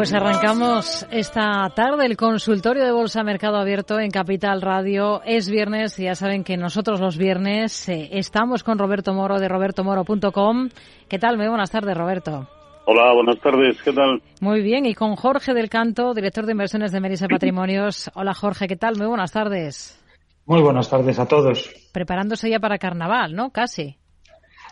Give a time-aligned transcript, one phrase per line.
[0.00, 5.20] Pues arrancamos esta tarde el consultorio de Bolsa Mercado Abierto en Capital Radio.
[5.26, 9.46] Es viernes y ya saben que nosotros los viernes eh, estamos con Roberto Moro de
[9.46, 10.70] robertomoro.com.
[11.06, 11.36] ¿Qué tal?
[11.36, 12.48] Muy buenas tardes, Roberto.
[12.86, 13.82] Hola, buenas tardes.
[13.82, 14.22] ¿Qué tal?
[14.40, 14.86] Muy bien.
[14.86, 18.10] Y con Jorge del Canto, director de inversiones de Merisa Patrimonios.
[18.14, 18.68] Hola, Jorge.
[18.68, 18.96] ¿Qué tal?
[18.96, 20.02] Muy buenas tardes.
[20.46, 21.70] Muy buenas tardes a todos.
[21.92, 23.50] Preparándose ya para carnaval, ¿no?
[23.50, 23.98] Casi.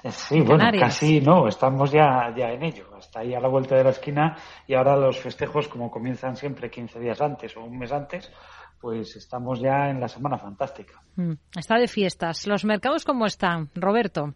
[0.05, 2.88] Sí, bueno, casi no, estamos ya, ya en ello.
[3.09, 4.37] Está ahí a la vuelta de la esquina
[4.67, 8.31] y ahora los festejos, como comienzan siempre 15 días antes o un mes antes,
[8.79, 11.01] pues estamos ya en la Semana Fantástica.
[11.17, 12.47] Mm, está de fiestas.
[12.47, 14.35] ¿Los mercados cómo están, Roberto?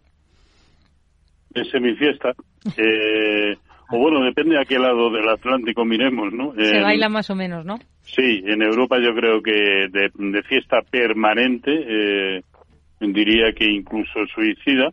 [1.51, 2.33] De semifiesta.
[2.77, 3.57] Eh,
[3.91, 6.53] o bueno, depende a qué lado del Atlántico miremos, ¿no?
[6.55, 7.75] Se En- baila más o menos, ¿no?
[8.03, 9.51] Sí, en Europa yo creo que
[9.91, 12.41] de, de fiesta permanente, eh,
[13.01, 14.91] diría que incluso suicida.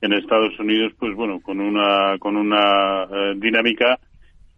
[0.00, 3.98] En Estados Unidos, pues bueno, con una con una eh, dinámica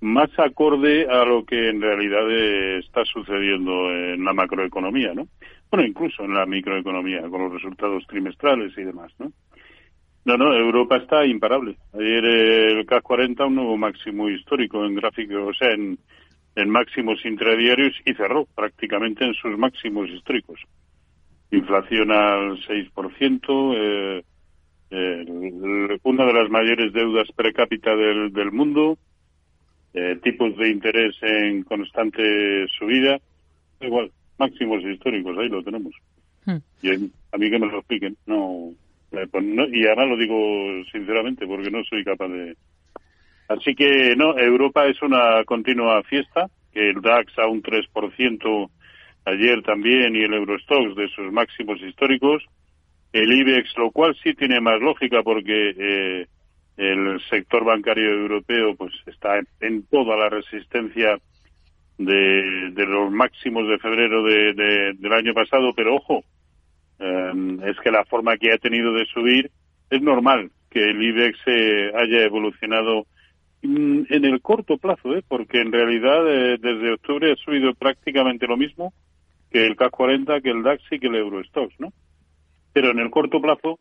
[0.01, 5.29] más acorde a lo que en realidad eh, está sucediendo en la macroeconomía, ¿no?
[5.71, 9.31] Bueno, incluso en la microeconomía, con los resultados trimestrales y demás, ¿no?
[10.25, 11.77] No, no, Europa está imparable.
[11.95, 15.99] Ayer eh, el CAC 40 un nuevo máximo histórico en gráfico, o sea, en,
[16.57, 20.61] en máximos intradiarios y cerró prácticamente en sus máximos históricos.
[21.51, 24.23] Inflación al 6%, eh,
[24.91, 25.25] eh,
[26.03, 28.99] una de las mayores deudas per cápita del, del mundo,
[29.95, 33.19] eh, tipos de interés en constante subida,
[33.81, 35.93] igual, máximos históricos, ahí lo tenemos.
[36.47, 36.57] Hmm.
[36.83, 36.99] Y a-
[37.33, 38.71] a mí que me lo expliquen, no,
[39.13, 42.55] eh, pues no- y además lo digo sinceramente porque no soy capaz de...
[43.49, 48.71] Así que no, Europa es una continua fiesta, que el DAX a un 3%
[49.25, 52.45] ayer también y el Eurostox de sus máximos históricos,
[53.13, 56.27] el IBEX, lo cual sí tiene más lógica porque eh,
[56.77, 61.19] el sector bancario europeo pues está en, toda la resistencia
[61.99, 66.25] de, los máximos de febrero de- del año pasado, pero ojo,
[66.99, 67.33] eh,
[67.67, 69.51] es que la forma que ha tenido de subir
[69.91, 73.07] es normal que el IBEX eh, haya evolucionado
[73.63, 75.25] mm, en el corto plazo, ¿eh?
[75.27, 78.93] porque en realidad eh, desde octubre ha subido prácticamente lo mismo
[79.51, 81.93] que el CAC 40, que el DAX y que el Eurostox, ¿no?
[82.73, 83.79] Pero en el corto plazo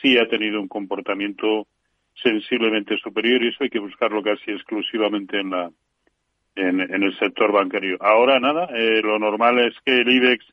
[0.00, 1.66] sí ha tenido un comportamiento
[2.14, 5.70] sensiblemente superior y eso hay que buscarlo casi exclusivamente en la
[6.56, 7.96] en, el sector bancario.
[8.00, 10.44] Ahora nada, eh, lo normal es que el IBEX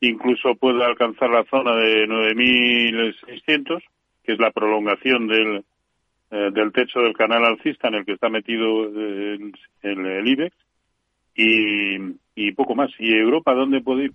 [0.00, 3.82] incluso pueda alcanzar la zona de 9.600,
[4.22, 5.64] que es la prolongación del,
[6.30, 9.38] eh, del techo del canal alcista en el que está metido eh,
[9.82, 10.56] el, IBEX,
[11.34, 12.90] y, poco más.
[12.98, 14.12] ¿Y Europa dónde puede ir?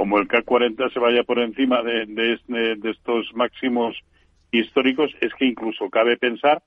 [0.00, 3.94] Como el K40 se vaya por encima de, de estos máximos
[4.50, 6.62] históricos, es que incluso cabe pensar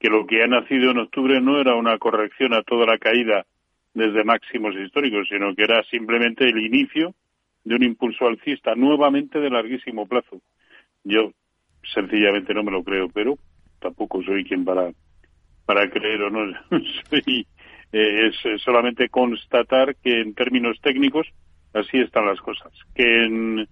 [0.00, 3.46] que lo que ha nacido en octubre no era una corrección a toda la caída
[3.94, 7.14] desde máximos históricos, sino que era simplemente el inicio
[7.62, 10.40] de un impulso alcista nuevamente de larguísimo plazo.
[11.04, 11.30] Yo
[11.94, 13.38] sencillamente no me lo creo, pero
[13.78, 14.90] tampoco soy quien para
[15.64, 16.52] para creer o no.
[17.08, 17.46] soy,
[17.92, 21.28] eh, es solamente constatar que en términos técnicos
[21.74, 22.72] así están las cosas.
[22.94, 23.68] Que en,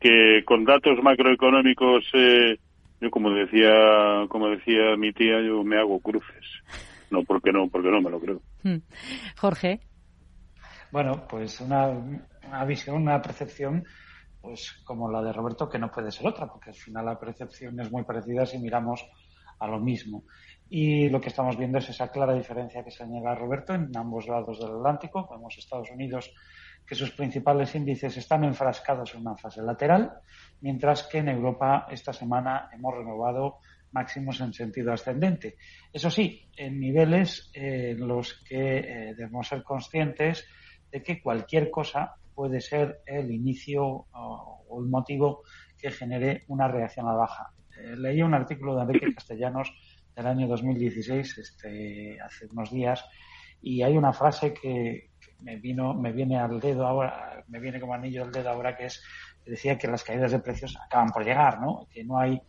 [0.00, 2.58] que con datos macroeconómicos eh,
[3.00, 6.46] yo como decía, como decía mi tía, yo me hago cruces.
[7.10, 8.40] No, porque no, porque no me lo creo.
[8.62, 8.78] Hmm.
[9.38, 9.80] Jorge.
[10.92, 13.84] Bueno, pues una, una visión, una percepción,
[14.40, 17.80] pues como la de Roberto, que no puede ser otra, porque al final la percepción
[17.80, 19.04] es muy parecida si miramos
[19.58, 20.24] a lo mismo.
[20.68, 24.60] Y lo que estamos viendo es esa clara diferencia que señala Roberto en ambos lados
[24.60, 25.26] del Atlántico.
[25.30, 26.32] Vemos Estados Unidos
[26.90, 30.10] que sus principales índices están enfrascados en una fase lateral,
[30.60, 33.58] mientras que en Europa esta semana hemos renovado
[33.92, 35.56] máximos en sentido ascendente.
[35.92, 40.44] Eso sí, en niveles en los que eh, debemos ser conscientes
[40.90, 45.44] de que cualquier cosa puede ser el inicio o el motivo
[45.78, 47.52] que genere una reacción a la baja.
[47.78, 49.72] Eh, leí un artículo de Enrique Castellanos
[50.16, 53.04] del año 2016, este, hace unos días,
[53.62, 55.09] y hay una frase que,
[55.42, 58.86] me vino, me viene al dedo ahora, me viene como anillo al dedo ahora que
[58.86, 59.02] es,
[59.44, 61.86] decía que las caídas de precios acaban por llegar, ¿no?
[61.90, 62.40] Que no hay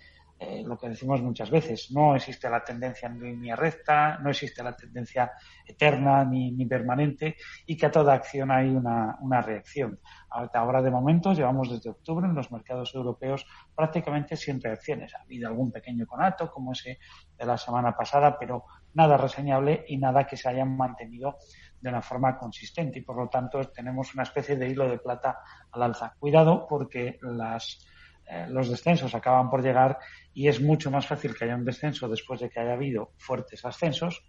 [0.44, 4.64] eh, lo que decimos muchas veces, no existe la tendencia en línea recta, no existe
[4.64, 5.32] la tendencia
[5.64, 7.36] eterna ni, permanente
[7.68, 10.00] y que a toda acción hay una, una reacción.
[10.32, 13.46] Ahora, de momento, llevamos desde octubre en los mercados europeos
[13.76, 15.14] prácticamente sin reacciones.
[15.14, 16.98] Ha habido algún pequeño conato, como ese
[17.38, 18.66] de la semana pasada, pero
[18.96, 21.38] nada reseñable y nada que se haya mantenido
[21.82, 25.40] de una forma consistente y por lo tanto tenemos una especie de hilo de plata
[25.72, 26.16] al alza.
[26.20, 27.86] Cuidado porque las
[28.32, 29.98] eh, los descensos acaban por llegar
[30.34, 33.66] y es mucho más fácil que haya un descenso después de que haya habido fuertes
[33.66, 34.24] ascensos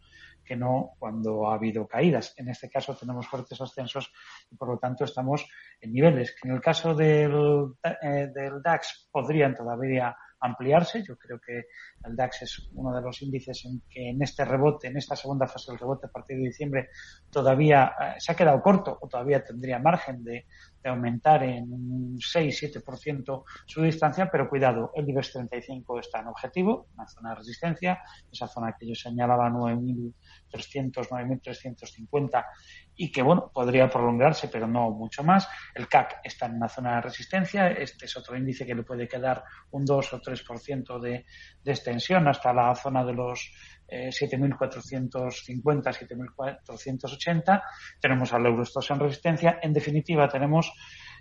[0.44, 2.34] que no cuando ha habido caídas.
[2.36, 4.12] En este caso tenemos fuertes ascensos
[4.50, 5.46] y por lo tanto estamos
[5.80, 11.02] en niveles que en el caso del, eh, del DAX podrían todavía ampliarse.
[11.02, 11.66] Yo creo que
[12.04, 15.46] el DAX es uno de los índices en que en este rebote, en esta segunda
[15.46, 16.88] fase del rebote a partir de diciembre,
[17.30, 20.46] todavía eh, se ha quedado corto o todavía tendría margen de,
[20.84, 27.06] aumentar en un 6-7% su distancia, pero cuidado, el IBEX 35 está en objetivo, una
[27.06, 28.02] zona de resistencia,
[28.32, 30.12] esa zona que yo señalaba 9.300,
[31.08, 32.44] 9.350
[32.96, 35.48] y que, bueno, podría prolongarse, pero no mucho más.
[35.74, 39.08] El CAC está en una zona de resistencia, este es otro índice que le puede
[39.08, 41.24] quedar un 2 o 3% de,
[41.62, 43.52] de extensión hasta la zona de los
[43.92, 47.62] 7.450, eh, 7.480.
[48.00, 49.58] Tenemos al Eurostox en resistencia.
[49.62, 50.72] En definitiva, tenemos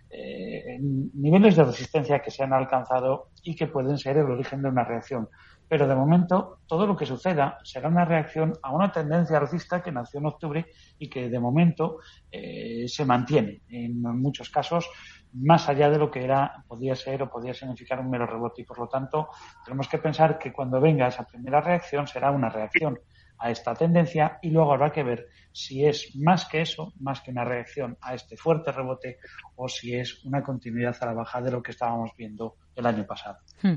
[0.10, 4.70] eh, niveles de resistencia que se han alcanzado y que pueden ser el origen de
[4.70, 5.30] una reacción.
[5.72, 9.90] Pero de momento, todo lo que suceda será una reacción a una tendencia alcista que
[9.90, 10.66] nació en octubre
[11.00, 12.00] y que de momento
[12.30, 13.62] eh, se mantiene.
[13.70, 14.90] En muchos casos,
[15.32, 18.64] más allá de lo que era, podía ser o podía significar un mero rebote.
[18.64, 19.30] Y por lo tanto,
[19.64, 23.00] tenemos que pensar que cuando venga esa primera reacción será una reacción
[23.40, 27.32] a esta tendencia y luego habrá que ver si es más que eso, más que
[27.32, 29.20] una reacción a este fuerte rebote
[29.56, 33.08] o si es una continuidad a la baja de lo que estábamos viendo el año
[33.08, 33.38] pasado.
[33.62, 33.76] Hmm.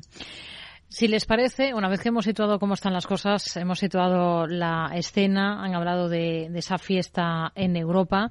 [0.88, 4.90] Si les parece, una vez que hemos situado cómo están las cosas, hemos situado la
[4.94, 8.30] escena, han hablado de, de esa fiesta en Europa.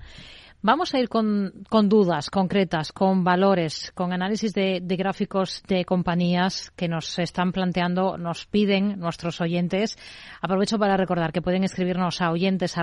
[0.65, 5.83] Vamos a ir con, con dudas concretas, con valores, con análisis de, de, gráficos de
[5.83, 9.97] compañías que nos están planteando, nos piden nuestros oyentes.
[10.41, 12.75] Aprovecho para recordar que pueden escribirnos a oyentes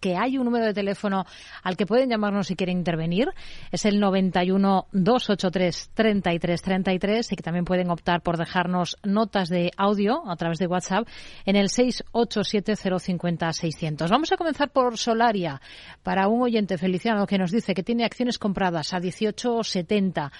[0.00, 1.24] que hay un número de teléfono
[1.64, 3.30] al que pueden llamarnos si quieren intervenir.
[3.72, 9.72] Es el 91 283 33 33 y que también pueden optar por dejarnos notas de
[9.76, 11.08] audio a través de WhatsApp
[11.44, 14.08] en el 687 050 600.
[14.08, 15.60] Vamos a comenzar por Solaria
[16.04, 20.30] para un oyente Feliciano que nos dice que tiene acciones compradas a 18,70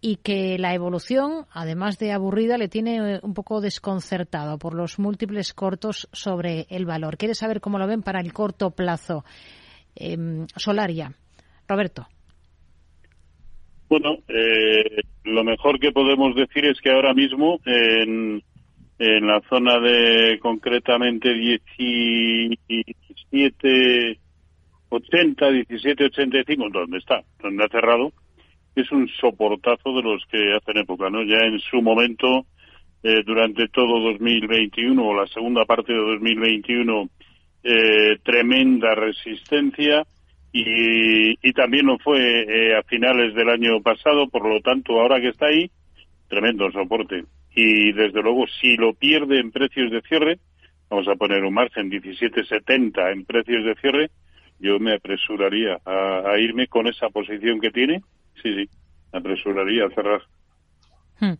[0.00, 4.98] y que la evolución, además de aburrida, le tiene eh, un poco desconcertado por los
[4.98, 7.16] múltiples cortos sobre el valor.
[7.16, 9.24] Quiere saber cómo lo ven para el corto plazo.
[9.96, 11.12] Em, Solaria.
[11.66, 12.06] Roberto.
[13.88, 18.42] Bueno, eh, lo mejor que podemos decir es que ahora mismo en,
[18.98, 24.18] en la zona de concretamente 17
[24.90, 28.12] 80, 17, 85, donde está, donde ha cerrado,
[28.74, 31.22] es un soportazo de los que hacen época, ¿no?
[31.22, 32.46] Ya en su momento,
[33.02, 37.08] eh, durante todo 2021 o la segunda parte de 2021,
[37.64, 40.06] eh, tremenda resistencia
[40.52, 45.20] y, y, también lo fue eh, a finales del año pasado, por lo tanto, ahora
[45.20, 45.70] que está ahí,
[46.28, 47.24] tremendo soporte.
[47.54, 50.38] Y desde luego, si lo pierde en precios de cierre,
[50.88, 54.10] vamos a poner un margen 17.70 en precios de cierre,
[54.58, 58.02] yo me apresuraría a, irme con esa posición que tiene.
[58.42, 58.70] Sí, sí,
[59.12, 60.22] me apresuraría a cerrar.
[61.20, 61.34] Hmm.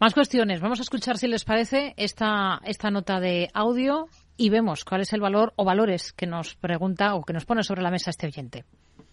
[0.00, 0.60] Más cuestiones.
[0.60, 5.12] Vamos a escuchar, si les parece, esta, esta nota de audio y vemos cuál es
[5.12, 8.26] el valor o valores que nos pregunta o que nos pone sobre la mesa este
[8.26, 8.64] oyente.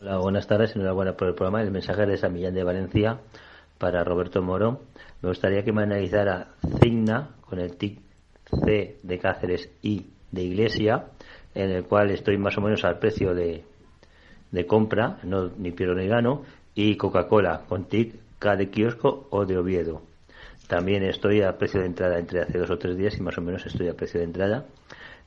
[0.01, 0.75] Hola, buenas tardes.
[0.75, 1.61] Enhorabuena por el programa.
[1.61, 3.19] El mensaje de San Millán de Valencia
[3.77, 4.81] para Roberto Moro.
[5.21, 6.49] Me gustaría que me analizara
[6.81, 7.99] Cigna con el TIC
[8.65, 11.05] C de Cáceres y de Iglesia
[11.55, 13.63] en el cual estoy más o menos al precio de,
[14.51, 16.43] de compra, no ni pierdo ni gano,
[16.75, 20.01] y Coca-Cola con TIC K de kiosco o de Oviedo.
[20.67, 23.41] También estoy a precio de entrada entre hace dos o tres días y más o
[23.41, 24.65] menos estoy a precio de entrada.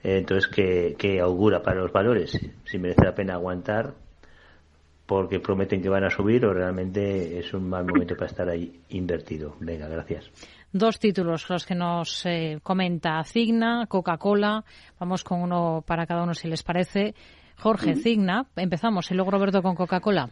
[0.03, 2.39] Entonces, ¿qué, qué augura para los valores?
[2.65, 3.93] Si merece la pena aguantar
[5.05, 8.81] porque prometen que van a subir o realmente es un mal momento para estar ahí
[8.89, 9.57] invertido.
[9.61, 10.31] Venga, gracias
[10.73, 14.65] dos títulos los que nos eh, comenta Cigna, Coca-Cola.
[14.99, 17.15] Vamos con uno para cada uno si les parece.
[17.59, 20.31] Jorge, Cigna, empezamos y luego Roberto con Coca-Cola.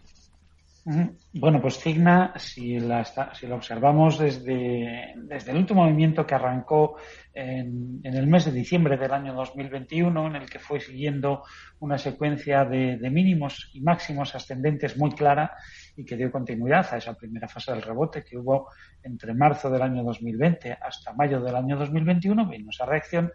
[0.84, 6.96] Bueno, pues Cigna, si la, si la observamos desde, desde el último movimiento que arrancó
[7.34, 11.42] en, el mes de diciembre del año 2021, en el que fue siguiendo
[11.80, 15.52] una secuencia de, de mínimos y máximos ascendentes muy clara
[15.96, 18.68] y que dio continuidad a esa primera fase del rebote que hubo
[19.02, 23.30] entre marzo del año 2020 hasta mayo del año 2021, vino esa reacción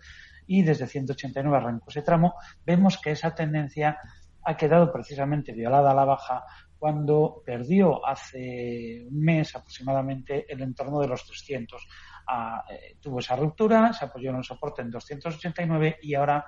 [0.47, 2.35] y desde 189 arrancó ese tramo,
[2.65, 3.99] vemos que esa tendencia
[4.45, 6.43] ha quedado precisamente violada a la baja
[6.77, 11.87] cuando perdió hace un mes aproximadamente el entorno de los 300.
[12.27, 16.45] Ah, eh, tuvo esa ruptura, se apoyó en el soporte en 289 y ahora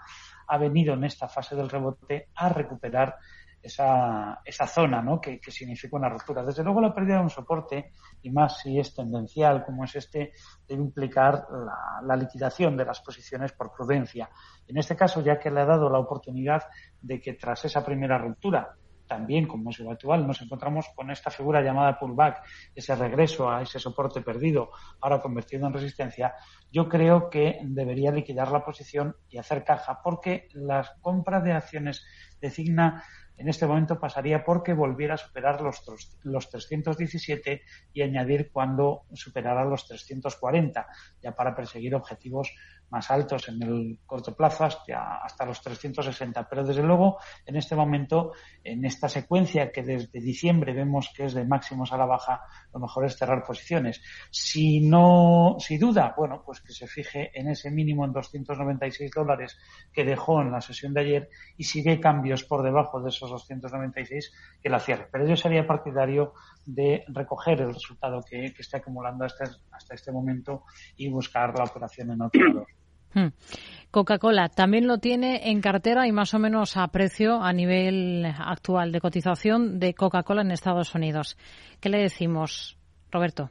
[0.48, 3.16] ha venido en esta fase del rebote a recuperar
[3.62, 5.20] esa, esa zona ¿no?
[5.20, 6.44] que, significa una ruptura.
[6.44, 7.92] Desde luego la pérdida de un soporte,
[8.22, 10.34] y más si es tendencial como es este,
[10.68, 14.30] debe implicar la, la, liquidación de las posiciones por prudencia.
[14.68, 16.64] En este caso, ya que le ha dado la oportunidad
[17.02, 18.76] de que tras esa primera ruptura
[19.08, 22.44] también, como es lo actual, nos encontramos con esta figura llamada pullback,
[22.76, 24.72] ese regreso a ese soporte perdido,
[25.02, 26.36] ahora convertido en resistencia,
[26.72, 32.06] yo creo que debería liquidar la posición y hacer caja, porque la compra de acciones
[32.42, 33.04] de Cigna
[33.38, 35.84] en este momento pasaría porque volviera a superar los,
[36.24, 37.62] los 317
[37.94, 40.88] y añadir cuando superara los 340,
[41.22, 42.52] ya para perseguir objetivos
[42.90, 46.48] más altos en el corto plazo hasta, hasta los 360.
[46.50, 51.34] Pero desde luego, en este momento, en esta secuencia que desde diciembre vemos que es
[51.34, 52.42] de máximos a la baja,
[52.74, 54.02] lo mejor es cerrar posiciones.
[54.32, 59.58] Si no, si duda, bueno, pues que se fije en ese mínimo en 296 dólares
[59.92, 63.30] que dejó en la sesión de ayer y si ve cambios por debajo de esos
[63.30, 65.08] 296, que la cierre.
[65.12, 66.34] Pero yo sería partidario
[66.68, 70.64] de recoger el resultado que, que está acumulando hasta, hasta este momento
[70.98, 72.68] y buscar la operación en otro lado.
[73.14, 73.30] Hmm.
[73.90, 78.92] Coca-Cola también lo tiene en cartera y más o menos a precio a nivel actual
[78.92, 81.38] de cotización de Coca-Cola en Estados Unidos.
[81.82, 82.78] ¿Qué le decimos,
[83.12, 83.50] Roberto?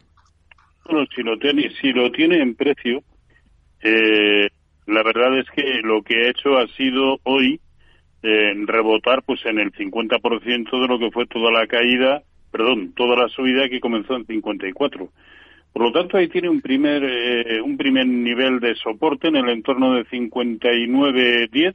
[0.84, 3.02] Bueno, si lo tiene, si lo tiene en precio,
[3.82, 4.46] eh,
[4.86, 7.58] la verdad es que lo que ha hecho ha sido hoy
[8.22, 12.22] eh, rebotar pues en el 50% de lo que fue toda la caída,
[12.56, 15.10] perdón, toda la subida que comenzó en 54.
[15.72, 19.50] Por lo tanto, ahí tiene un primer, eh, un primer nivel de soporte en el
[19.50, 21.74] entorno de 59.10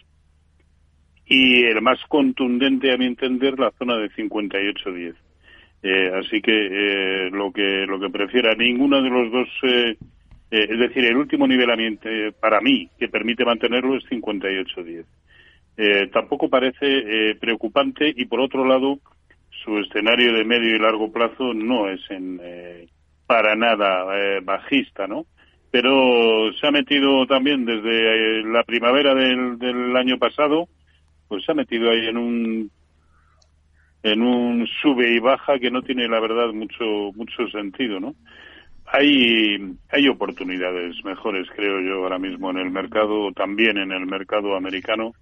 [1.28, 5.14] y el más contundente, a mi entender, la zona de 58.10.
[5.84, 9.98] Eh, así que eh, lo que lo que prefiera ninguno de los dos, eh,
[10.52, 11.70] eh, es decir, el último nivel
[12.40, 15.06] para mí que permite mantenerlo es 58.10.
[15.78, 19.00] Eh, tampoco parece preocupante y por otro lado
[19.63, 22.39] su escenario de medio y largo plazo no es en
[23.32, 25.25] para nada eh, bajista, ¿no?
[25.72, 30.68] Pero se ha metido también desde eh, la primavera del, del año pasado,
[31.30, 32.72] pues se ha metido ahí en un
[34.03, 38.15] en un sube y baja que no tiene la verdad mucho mucho sentido, ¿no?
[38.86, 44.58] Hay hay oportunidades mejores, creo yo, ahora mismo en el mercado, también en el mercado
[44.58, 45.13] americano,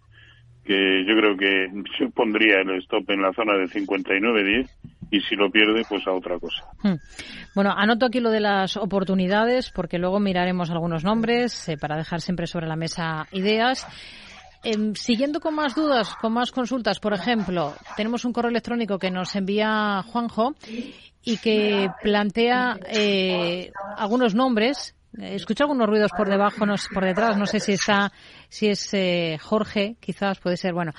[0.73, 4.69] yo creo que pondría el stop en la zona de 59.10
[5.11, 6.63] y si lo pierde, pues a otra cosa.
[6.83, 6.95] Hmm.
[7.55, 12.21] Bueno, anoto aquí lo de las oportunidades porque luego miraremos algunos nombres eh, para dejar
[12.21, 13.87] siempre sobre la mesa ideas.
[14.63, 19.09] Em, siguiendo con más dudas, con más consultas, por ejemplo, tenemos un correo electrónico que
[19.09, 20.53] nos envía Juanjo
[21.23, 24.95] y que plantea eh, algunos nombres.
[25.17, 27.37] Escucho algunos ruidos por debajo, no, por detrás.
[27.37, 28.11] No sé si está,
[28.47, 30.73] si es eh, Jorge, quizás puede ser.
[30.73, 30.91] Bueno,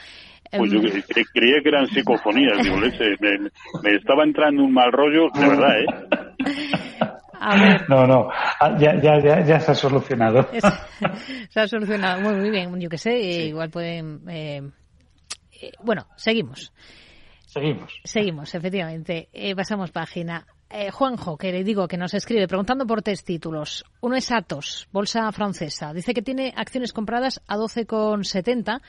[0.51, 1.03] pues yo em,
[1.33, 3.39] creía que eran psicofonías, digo, me,
[3.83, 5.87] me, estaba entrando un mal rollo, de verdad, ¿eh?
[7.89, 10.47] No, no, ah, ya, ya, ya, ya se ha solucionado.
[11.49, 14.29] se ha solucionado, muy, muy bien, yo que sé, igual pueden...
[14.29, 14.61] Eh,
[15.63, 16.73] eh, bueno, seguimos.
[17.47, 18.01] Seguimos.
[18.05, 19.29] Seguimos, efectivamente.
[19.33, 20.47] Eh, pasamos página.
[20.93, 23.85] Juanjo, que le digo que nos escribe preguntando por tres títulos.
[24.01, 25.93] Uno es Atos, bolsa francesa.
[25.93, 28.81] Dice que tiene acciones compradas a 12,70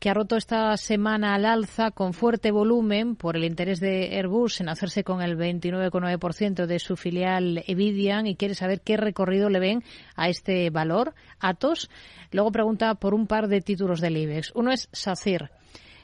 [0.00, 4.62] que ha roto esta semana al alza con fuerte volumen por el interés de Airbus
[4.62, 9.60] en hacerse con el 29,9% de su filial Evidian y quiere saber qué recorrido le
[9.60, 9.84] ven
[10.16, 11.90] a este valor, Atos.
[12.32, 14.52] Luego pregunta por un par de títulos del IBEX.
[14.54, 15.50] Uno es SACIR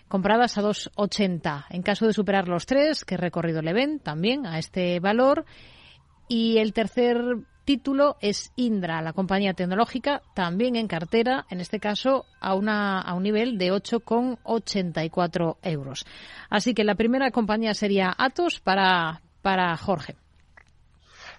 [0.09, 1.67] compradas a 2,80.
[1.71, 5.45] En caso de superar los tres, ¿qué recorrido le ven también a este valor?
[6.29, 7.19] Y el tercer
[7.65, 13.15] título es Indra, la compañía tecnológica, también en cartera, en este caso a, una, a
[13.15, 16.07] un nivel de 8,84 euros.
[16.49, 20.15] Así que la primera compañía sería Atos para, para Jorge.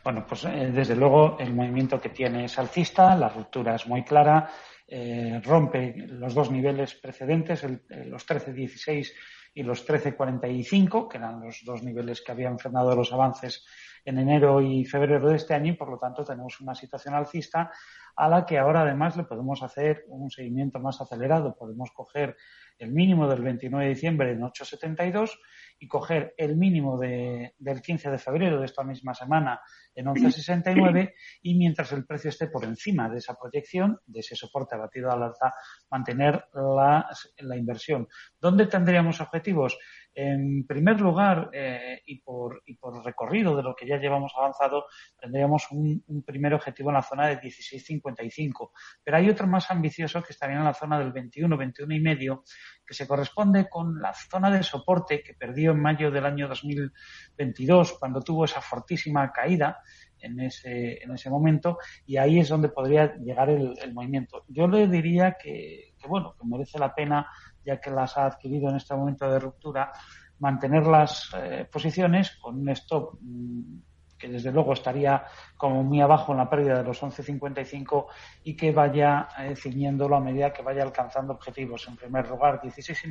[0.03, 4.03] Bueno, pues eh, desde luego el movimiento que tiene es alcista, la ruptura es muy
[4.03, 4.49] clara,
[4.87, 9.11] eh, rompe los dos niveles precedentes, el, eh, los 13.16
[9.53, 13.65] y los 13.45, que eran los dos niveles que habían frenado los avances
[14.05, 17.71] en enero y febrero de este año y por lo tanto tenemos una situación alcista
[18.15, 21.55] a la que ahora además le podemos hacer un seguimiento más acelerado.
[21.57, 22.37] Podemos coger
[22.79, 25.37] el mínimo del 29 de diciembre en 8,72
[25.79, 29.59] y coger el mínimo del 15 de febrero de esta misma semana
[29.93, 34.75] en 11,69 y mientras el precio esté por encima de esa proyección, de ese soporte
[34.75, 35.53] batido al alza,
[35.91, 37.07] mantener la,
[37.39, 38.07] la inversión.
[38.39, 39.77] ¿Dónde tendríamos objetivos?
[40.19, 44.85] En primer lugar, eh, y, por, y por recorrido de lo que ya llevamos avanzado,
[45.15, 48.71] tendríamos un, primer objetivo en la zona de 16.55.
[49.03, 52.43] Pero hay otro más ambicioso que estaría en la zona del 21, 21 y medio,
[52.83, 57.99] que se corresponde con la zona de soporte que perdió en mayo del año 2022,
[57.99, 59.83] cuando tuvo esa fortísima caída
[60.19, 61.77] en ese, en ese momento,
[62.07, 64.45] y ahí es donde podría llegar el, movimiento.
[64.47, 67.27] Yo le diría que, que, bueno, que merece la pena
[67.67, 69.91] ya que las ha adquirido en este momento de ruptura,
[70.39, 73.79] mantener las eh, posiciones con un stop mm,
[74.17, 75.25] que desde luego estaría
[75.55, 78.07] como muy abajo en la pérdida de los 11.55
[78.45, 81.87] y que vaya eh, ciñéndolo a medida que vaya alcanzando objetivos.
[81.87, 83.03] En primer lugar, 16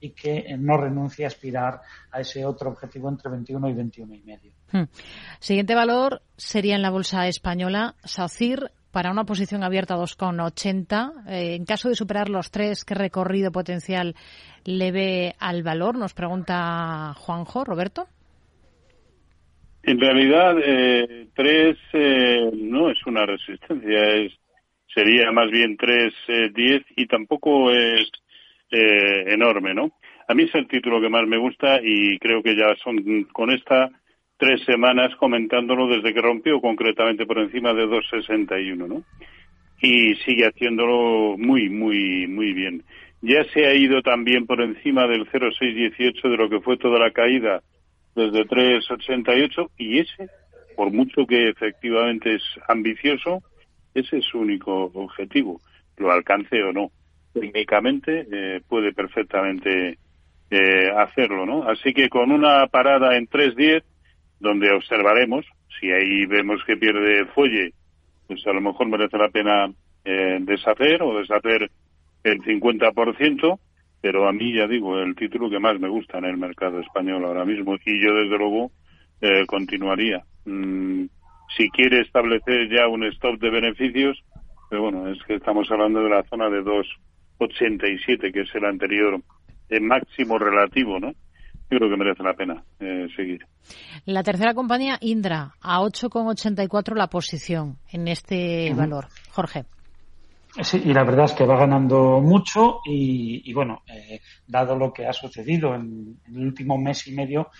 [0.00, 1.80] y que eh, no renuncie a aspirar
[2.12, 4.52] a ese otro objetivo entre 21 y 21 y medio.
[4.70, 4.84] Hmm.
[5.40, 11.28] Siguiente valor sería en la bolsa española, SACIR para una posición abierta 2,80.
[11.28, 14.16] Eh, en caso de superar los tres, ¿qué recorrido potencial
[14.64, 15.96] le ve al valor?
[15.96, 18.08] Nos pregunta Juanjo, Roberto.
[19.84, 24.32] En realidad, eh, tres eh, no es una resistencia, es
[24.92, 26.12] sería más bien tres
[26.52, 28.10] diez y tampoco es
[28.68, 29.92] enorme, ¿no?
[30.26, 33.50] A mí es el título que más me gusta y creo que ya son con
[33.52, 33.90] esta
[34.38, 39.02] tres semanas comentándolo desde que rompió concretamente por encima de 2.61, ¿no?
[39.80, 42.84] Y sigue haciéndolo muy, muy, muy bien.
[43.20, 47.10] Ya se ha ido también por encima del 0.618 de lo que fue toda la
[47.10, 47.62] caída
[48.14, 50.28] desde 3.88 y ese,
[50.76, 53.42] por mucho que efectivamente es ambicioso,
[53.94, 55.60] ese es su único objetivo,
[55.96, 56.90] lo alcance o no.
[57.32, 59.98] Técnicamente eh, puede perfectamente
[60.50, 61.64] eh, hacerlo, ¿no?
[61.64, 63.82] Así que con una parada en 3.10
[64.40, 65.44] donde observaremos
[65.80, 67.72] si ahí vemos que pierde fuelle,
[68.26, 69.70] pues a lo mejor merece la pena
[70.04, 71.70] eh, deshacer o deshacer
[72.24, 73.58] el 50%,
[74.00, 77.24] pero a mí ya digo, el título que más me gusta en el mercado español
[77.24, 78.70] ahora mismo y yo desde luego
[79.20, 80.22] eh, continuaría.
[80.44, 81.06] Mm,
[81.56, 84.22] si quiere establecer ya un stop de beneficios,
[84.70, 89.20] pero bueno, es que estamos hablando de la zona de 2,87, que es el anterior
[89.68, 91.14] el máximo relativo, ¿no?
[91.70, 93.46] Yo creo que merece la pena eh, seguir.
[94.06, 99.08] La tercera compañía, Indra, a 8,84 la posición en este valor.
[99.32, 99.64] Jorge.
[100.62, 105.06] Sí, y la verdad es que va ganando mucho y, bueno, eh, dado lo que
[105.06, 107.50] ha sucedido en, el último mes y medio,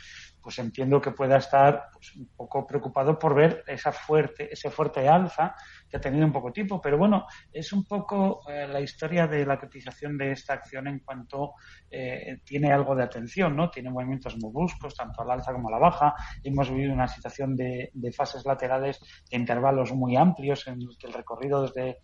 [0.43, 5.07] pues entiendo que pueda estar pues, un poco preocupado por ver esa fuerte, ese fuerte
[5.07, 5.55] alza
[5.89, 9.47] que ha tenido un poco tiempo, pero bueno, es un poco eh, la historia de
[9.47, 11.55] la cotización de esta acción en cuanto
[11.91, 13.71] eh, tiene algo de atención, ¿no?
[13.71, 16.15] Tiene movimientos muy bruscos, tanto al alza como a la baja.
[16.43, 21.07] Hemos vivido una situación de, de fases laterales de intervalos muy amplios en los que
[21.07, 21.99] el recorrido desde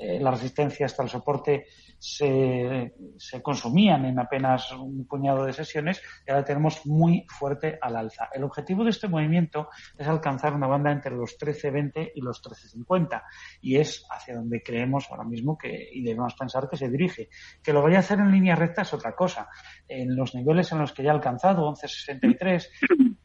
[0.00, 1.66] eh, la resistencia hasta el soporte
[2.00, 7.94] se, se, consumían en apenas un puñado de sesiones y ahora tenemos muy fuerte al
[7.94, 8.30] alza.
[8.32, 13.22] El objetivo de este movimiento es alcanzar una banda entre los 13.20 y los 13.50
[13.60, 17.28] y es hacia donde creemos ahora mismo que y debemos pensar que se dirige.
[17.62, 19.50] Que lo vaya a hacer en línea recta es otra cosa.
[19.86, 22.66] En los niveles en los que ya ha alcanzado 11.63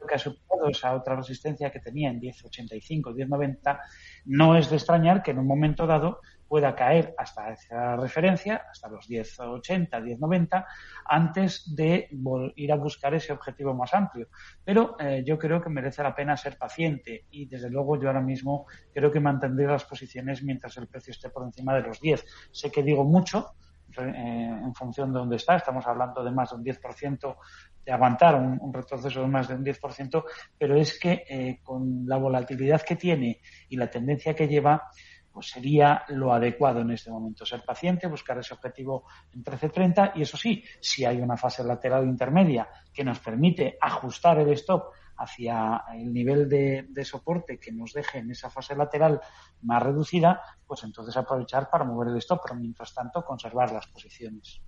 [0.05, 3.79] que ha superado esa otra resistencia que tenía en 10.85, 10.90,
[4.25, 8.89] no es de extrañar que en un momento dado pueda caer hasta esa referencia, hasta
[8.89, 10.65] los 10.80, 10.90,
[11.05, 12.09] antes de
[12.55, 14.27] ir a buscar ese objetivo más amplio.
[14.63, 18.21] Pero eh, yo creo que merece la pena ser paciente y desde luego yo ahora
[18.21, 22.25] mismo creo que mantendré las posiciones mientras el precio esté por encima de los 10.
[22.51, 23.55] Sé que digo mucho,
[23.97, 25.55] eh, en función de dónde está.
[25.55, 27.37] Estamos hablando de más de un 10%
[27.85, 30.23] de aguantar un, retroceso de más de un 10%,
[30.57, 34.89] pero es que eh, con la volatilidad que tiene y la tendencia que lleva,
[35.35, 37.45] pues sería lo adecuado en este momento.
[37.45, 42.05] Ser paciente, buscar ese objetivo en 13.30 y eso sí, si hay una fase lateral
[42.05, 48.19] intermedia que nos permite ajustar el stop hacia el nivel de, soporte que nos deje
[48.19, 49.19] en esa fase lateral
[49.63, 54.61] más reducida, pues entonces aprovechar para mover el stop, pero mientras tanto conservar las posiciones.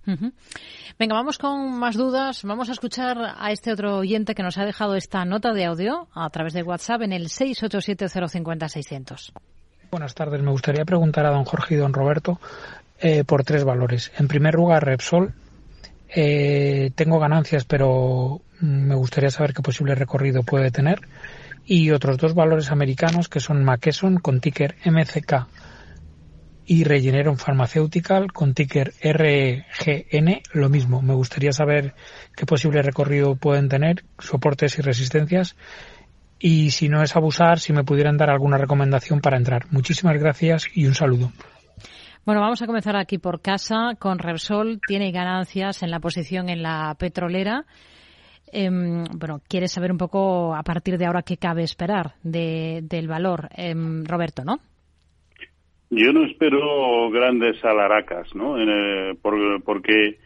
[0.98, 2.44] Venga, vamos con más dudas.
[2.44, 6.08] Vamos a escuchar a este otro oyente que nos ha dejado esta nota de audio
[6.14, 9.32] a través de WhatsApp en el 687050600.
[9.90, 10.42] Buenas tardes.
[10.42, 12.38] Me gustaría preguntar a don Jorge y don Roberto
[13.00, 14.12] eh, por tres valores.
[14.18, 15.32] En primer lugar, Repsol.
[16.14, 21.00] Eh, tengo ganancias, pero me gustaría saber qué posible recorrido puede tener.
[21.64, 25.46] Y otros dos valores americanos que son McKesson con ticker MCK
[26.66, 31.00] y Regeneron Pharmaceutical con ticker RGN, lo mismo.
[31.00, 31.94] Me gustaría saber
[32.36, 35.56] qué posible recorrido pueden tener, soportes y resistencias
[36.40, 39.62] y si no es abusar, si me pudieran dar alguna recomendación para entrar.
[39.70, 41.30] Muchísimas gracias y un saludo.
[42.24, 44.80] Bueno, vamos a comenzar aquí por casa con Repsol.
[44.86, 47.64] Tiene ganancias en la posición en la petrolera.
[48.52, 53.48] Em, bueno, quiere saber un poco a partir de ahora qué cabe esperar del valor,
[53.56, 54.58] em, Roberto, ¿no?
[55.90, 58.56] Yo no espero grandes alaracas, ¿no?
[59.64, 60.18] porque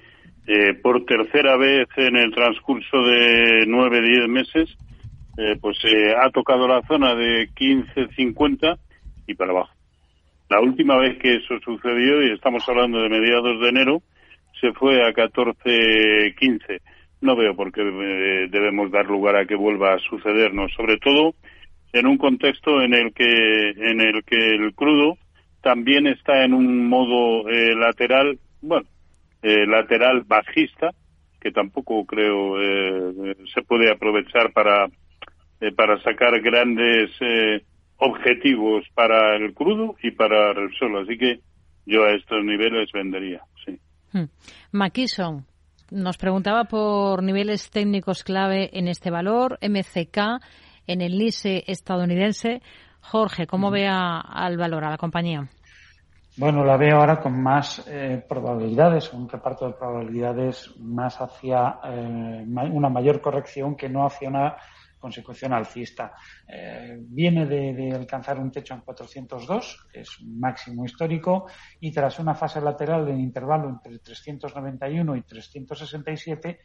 [0.48, 4.76] eh, por tercera vez en el transcurso de nueve, diez meses
[5.38, 8.78] eh, pues eh, ha tocado la zona de 15.50
[9.26, 9.72] y para abajo.
[10.50, 14.02] La última vez que eso sucedió, y estamos hablando de mediados de enero,
[14.60, 16.80] se fue a 14.15.
[17.22, 21.34] No veo por qué eh, debemos dar lugar a que vuelva a sucedernos, sobre todo
[21.94, 25.16] en un contexto en el que en el que el crudo
[25.62, 28.88] también está en un modo lateral, bueno,
[29.42, 30.90] lateral bajista,
[31.40, 32.56] que tampoco creo
[33.54, 34.88] se puede aprovechar para
[35.62, 37.62] eh, para sacar grandes eh,
[37.98, 41.02] objetivos para el crudo y para el suelo.
[41.02, 41.38] Así que
[41.86, 43.78] yo a estos niveles vendería, sí.
[44.12, 44.24] Hmm.
[45.92, 50.42] nos preguntaba por niveles técnicos clave en este valor, MCK,
[50.88, 52.60] en el LISE estadounidense.
[53.00, 55.48] Jorge, ¿cómo ve al valor, a la compañía?
[56.38, 62.88] Bueno, la veo ahora con más eh, probabilidades, un reparto de probabilidades más hacia una
[62.88, 64.56] mayor corrección que no hacia una
[65.02, 66.14] consecución alcista.
[66.46, 71.46] Eh, viene de, alcanzar un techo en 402, que es un máximo histórico,
[71.80, 76.60] y tras una fase lateral en intervalo entre 391 y 367,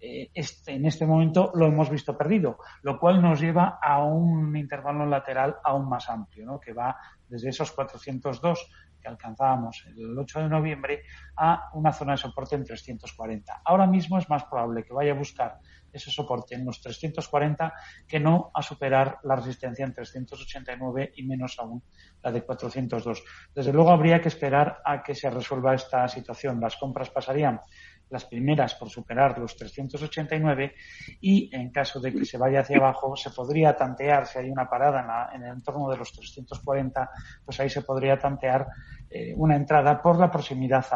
[0.00, 4.56] eh, este, en este momento lo hemos visto perdido, lo cual nos lleva a un
[4.56, 6.58] intervalo lateral aún más amplio, ¿no?
[6.58, 6.96] que va
[7.28, 8.70] desde esos 402
[9.02, 11.02] que alcanzábamos el 8 de noviembre
[11.36, 13.62] a una zona de soporte en 340.
[13.64, 15.58] Ahora mismo es más probable que vaya a buscar
[15.92, 17.72] ese soporte en los 340
[18.08, 21.82] que no a superar la resistencia en 389 y menos aún
[22.22, 23.22] la de 402.
[23.54, 26.60] Desde luego habría que esperar a que se resuelva esta situación.
[26.60, 27.60] Las compras pasarían
[28.12, 30.74] las primeras por superar los 389
[31.20, 34.68] y en caso de que se vaya hacia abajo se podría tantear si hay una
[34.68, 37.10] parada en, el entorno de los 340
[37.44, 38.66] pues ahí se podría tantear
[39.12, 40.86] eh, una entrada por la proximidad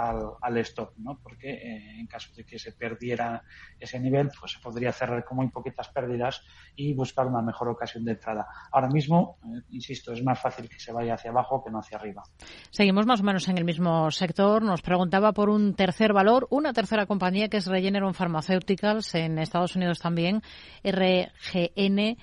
[0.40, 1.18] al, stop ¿no?
[1.22, 3.42] porque eh, en caso de que se perdiera
[3.78, 6.42] ese nivel pues se podría cerrar con muy poquitas pérdidas
[6.74, 10.78] y buscar una mejor ocasión de entrada ahora mismo eh, insisto es más fácil que
[10.78, 12.22] se vaya hacia abajo que no hacia arriba
[12.70, 16.72] seguimos más o menos en el mismo sector nos preguntaba por un tercer valor una
[16.72, 20.42] tercera compañía que es Regeneron Pharmaceuticals en Estados Unidos también,
[20.82, 22.16] RGN.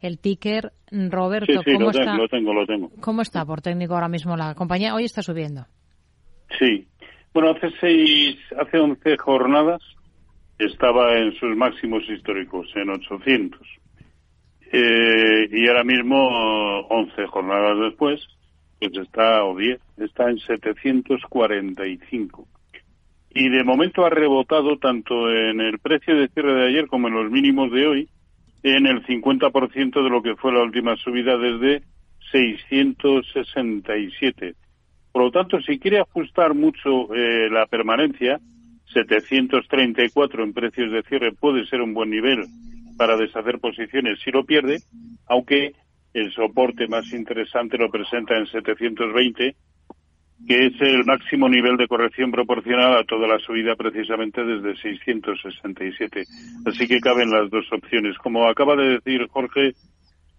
[0.00, 0.72] El ticker.
[0.90, 2.04] Roberto, sí, ¿cómo lo está?
[2.04, 2.90] Tengo, lo tengo, lo tengo.
[3.00, 4.94] ¿Cómo está por técnico ahora mismo la compañía?
[4.94, 5.66] Hoy está subiendo.
[6.58, 6.86] Sí.
[7.34, 9.82] Bueno, hace seis, hace 11 jornadas
[10.58, 13.60] estaba en sus máximos históricos, en 800.
[14.72, 18.20] Eh, y ahora mismo, 11 jornadas después,
[18.78, 22.48] pues está, o 10, está en 745.
[23.30, 27.14] Y de momento ha rebotado tanto en el precio de cierre de ayer como en
[27.14, 28.08] los mínimos de hoy,
[28.62, 31.82] en el 50% de lo que fue la última subida desde
[32.32, 34.54] 667.
[35.12, 38.40] Por lo tanto, si quiere ajustar mucho eh, la permanencia,
[38.92, 42.44] 734 en precios de cierre puede ser un buen nivel
[42.96, 44.80] para deshacer posiciones si lo pierde,
[45.26, 45.72] aunque
[46.14, 49.54] el soporte más interesante lo presenta en 720,
[50.46, 56.24] que es el máximo nivel de corrección proporcional a toda la subida precisamente desde 667.
[56.66, 58.16] Así que caben las dos opciones.
[58.18, 59.72] Como acaba de decir Jorge,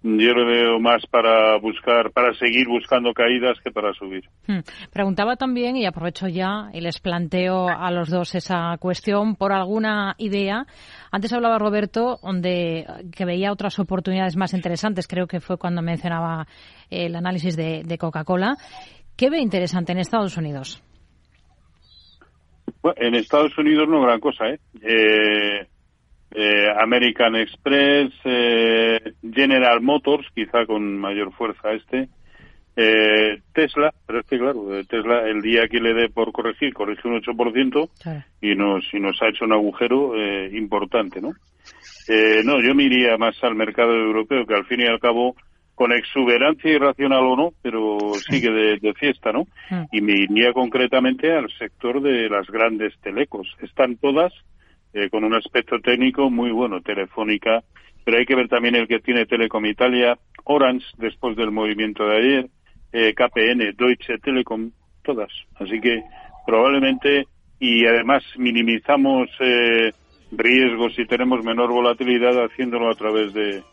[0.01, 4.23] yo lo veo más para buscar, para seguir buscando caídas que para subir.
[4.47, 4.59] Hmm.
[4.93, 10.15] Preguntaba también, y aprovecho ya y les planteo a los dos esa cuestión, por alguna
[10.17, 10.65] idea.
[11.11, 15.07] Antes hablaba Roberto donde que veía otras oportunidades más interesantes.
[15.07, 16.47] Creo que fue cuando mencionaba
[16.89, 18.55] el análisis de, de Coca-Cola.
[19.19, 20.81] ¿Qué ve interesante en Estados Unidos?
[22.81, 24.59] Bueno, en Estados Unidos no gran cosa, ¿eh?
[24.81, 25.67] eh
[26.31, 28.99] eh, American Express, eh,
[29.33, 32.07] General Motors, quizá con mayor fuerza este,
[32.77, 37.07] eh, Tesla, pero es que claro, Tesla el día que le dé por corregir, corrige
[37.07, 37.89] un 8%
[38.41, 40.13] y nos, y nos ha hecho un agujero
[40.51, 41.33] importante, ¿no?
[42.43, 45.35] no, yo me iría más al mercado europeo, que al fin y al cabo,
[45.79, 47.97] con exuberancia irracional o no, pero
[48.29, 49.47] sigue de, de fiesta, ¿no?
[49.69, 49.83] Mm.
[49.93, 53.47] Y me iría concretamente al sector de las grandes telecos.
[53.61, 54.33] Están todas
[54.91, 57.63] eh, con un aspecto técnico muy bueno, Telefónica,
[58.03, 62.17] pero hay que ver también el que tiene Telecom Italia, Orange después del movimiento de
[62.17, 62.49] ayer,
[62.91, 65.31] eh, KPN, Deutsche Telekom, todas.
[65.61, 66.03] Así que
[66.45, 67.25] probablemente,
[67.57, 69.93] y además minimizamos eh,
[70.33, 73.63] riesgos y tenemos menor volatilidad haciéndolo a través de,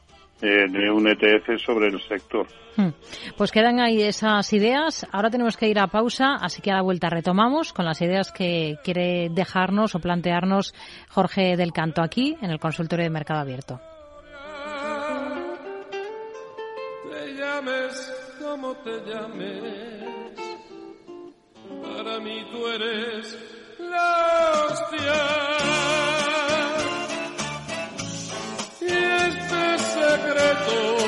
[0.42, 2.46] eh, de un ETF sobre el sector.
[2.76, 2.90] Hmm.
[3.36, 5.06] Pues quedan ahí esas ideas.
[5.10, 8.32] Ahora tenemos que ir a pausa, así que a la vuelta retomamos con las ideas
[8.32, 10.74] que quiere dejarnos o plantearnos
[11.08, 13.80] Jorge del Canto aquí en el consultorio de Mercado Abierto.
[17.10, 20.34] Te llames como te llames,
[21.82, 26.05] para mí tú eres la hostia.
[30.36, 31.05] Secreto,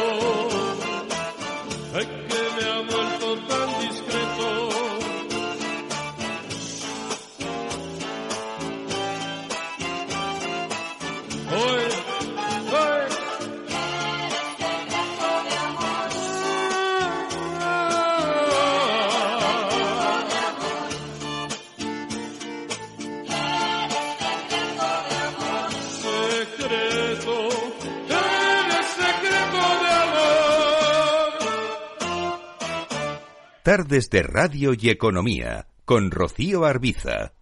[33.68, 37.35] Tardes de Radio y Economía con Rocío Arbiza.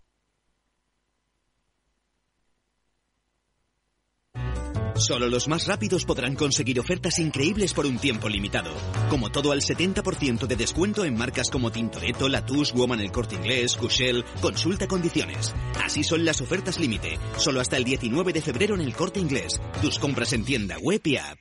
[4.97, 8.73] Solo los más rápidos podrán conseguir ofertas increíbles por un tiempo limitado.
[9.09, 13.77] Como todo al 70% de descuento en marcas como Tintoretto, Latus, Woman El Corte Inglés,
[13.77, 14.25] Cushell.
[14.41, 15.55] Consulta condiciones.
[15.85, 17.21] Así son las ofertas límite.
[17.37, 19.61] Solo hasta el 19 de febrero en El Corte Inglés.
[19.81, 21.41] Tus compras en tienda, web y app.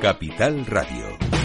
[0.00, 1.39] Capital Radio.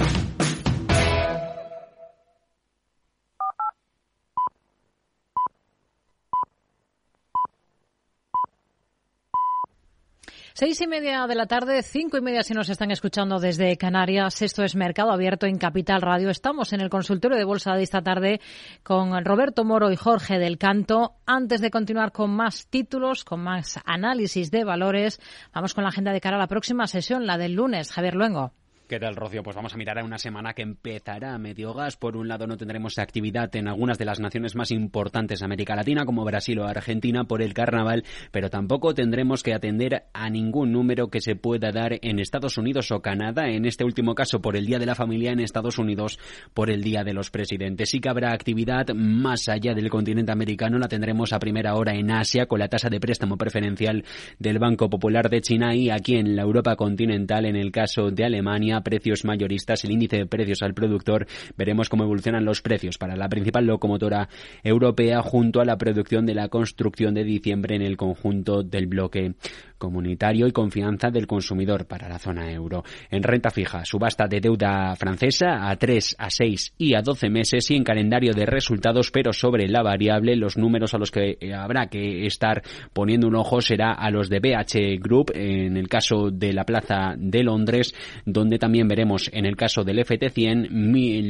[10.58, 14.42] Seis y media de la tarde, cinco y media si nos están escuchando desde Canarias.
[14.42, 16.30] Esto es Mercado Abierto en Capital Radio.
[16.30, 18.40] Estamos en el consultorio de bolsa de esta tarde
[18.82, 21.16] con Roberto Moro y Jorge del Canto.
[21.26, 25.20] Antes de continuar con más títulos, con más análisis de valores,
[25.54, 27.92] vamos con la agenda de cara a la próxima sesión, la del lunes.
[27.92, 28.54] Javier Luengo.
[28.88, 29.42] ¿Qué tal, Rocío?
[29.42, 31.98] Pues vamos a mirar a una semana que empezará a medio gas.
[31.98, 35.76] Por un lado, no tendremos actividad en algunas de las naciones más importantes de América
[35.76, 40.72] Latina, como Brasil o Argentina, por el carnaval, pero tampoco tendremos que atender a ningún
[40.72, 44.56] número que se pueda dar en Estados Unidos o Canadá, en este último caso por
[44.56, 46.20] el Día de la Familia, en Estados Unidos
[46.54, 47.90] por el Día de los Presidentes.
[47.90, 52.12] Sí que habrá actividad más allá del continente americano, la tendremos a primera hora en
[52.12, 54.06] Asia, con la tasa de préstamo preferencial
[54.38, 58.26] del Banco Popular de China y aquí en la Europa continental, en el caso de
[58.26, 63.16] Alemania, precios mayoristas, el índice de precios al productor, veremos cómo evolucionan los precios para
[63.16, 64.30] la principal locomotora
[64.64, 69.36] europea junto a la producción de la construcción de diciembre en el conjunto del bloque
[69.78, 72.84] comunitario y confianza del consumidor para la zona euro.
[73.10, 77.70] En renta fija, subasta de deuda francesa a 3, a 6 y a 12 meses
[77.72, 81.88] y en calendario de resultados, pero sobre la variable, los números a los que habrá
[81.88, 82.62] que estar
[82.94, 87.16] poniendo un ojo será a los de BH Group, en el caso de la Plaza
[87.18, 87.94] de Londres,
[88.26, 90.68] donde también veremos en el caso del FT100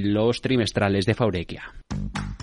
[0.03, 1.63] los trimestrales de Faurecia.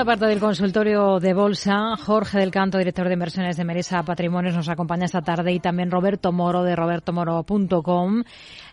[0.00, 1.94] Segunda parte del consultorio de bolsa.
[1.98, 5.90] Jorge del Canto, director de inversiones de Meresa Patrimonios, nos acompaña esta tarde y también
[5.90, 8.22] Roberto Moro de robertomoro.com.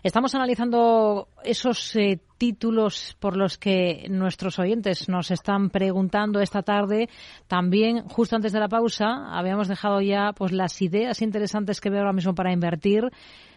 [0.02, 7.10] Estamos analizando esos eh, títulos por los que nuestros oyentes nos están preguntando esta tarde.
[7.46, 12.00] También, justo antes de la pausa, habíamos dejado ya pues las ideas interesantes que veo
[12.00, 13.02] ahora mismo para invertir,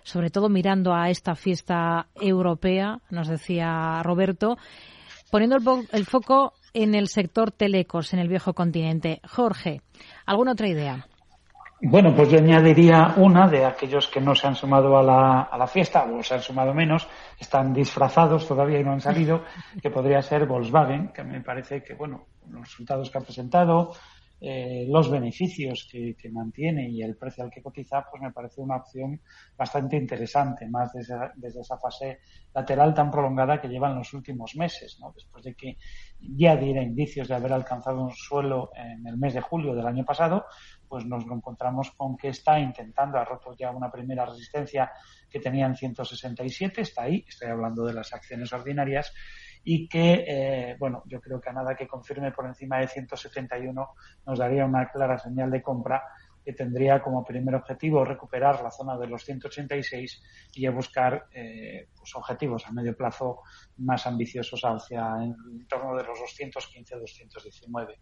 [0.04, 4.58] sobre todo mirando a esta fiesta europea, nos decía Roberto,
[5.30, 5.56] poniendo
[5.94, 9.22] el foco en el sector telecos en el viejo continente.
[9.28, 9.82] Jorge,
[10.26, 11.08] ¿alguna otra idea?
[11.84, 15.58] Bueno, pues yo añadiría una de aquellos que no se han sumado a la, a
[15.58, 17.08] la fiesta o se han sumado menos,
[17.40, 19.44] están disfrazados todavía y no han salido,
[19.82, 23.94] que podría ser Volkswagen, que me parece que, bueno, los resultados que ha presentado,
[24.44, 28.78] eh, los beneficios que, mantiene y el precio al que cotiza, pues me parece una
[28.78, 29.22] opción
[29.56, 35.12] bastante interesante, más desde, esa fase lateral tan prolongada que llevan los últimos meses, ¿no?
[35.14, 35.78] después de que
[36.20, 40.04] ya diera indicios de haber alcanzado un suelo en el mes de julio del año
[40.04, 40.46] pasado,
[40.88, 44.92] pues nos encontramos con que está intentando, ha roto ya una primera resistencia
[45.30, 49.14] que tenía en 167, está ahí, estoy hablando de las acciones ordinarias,
[49.64, 53.90] y que, eh, bueno, yo creo que a nada que confirme por encima de 171
[54.26, 56.04] nos daría una clara señal de compra
[56.44, 60.24] que tendría como primer objetivo recuperar la zona de los 186
[60.56, 63.42] y buscar eh, pues objetivos a medio plazo
[63.78, 67.98] más ambiciosos hacia en torno de los 215-219.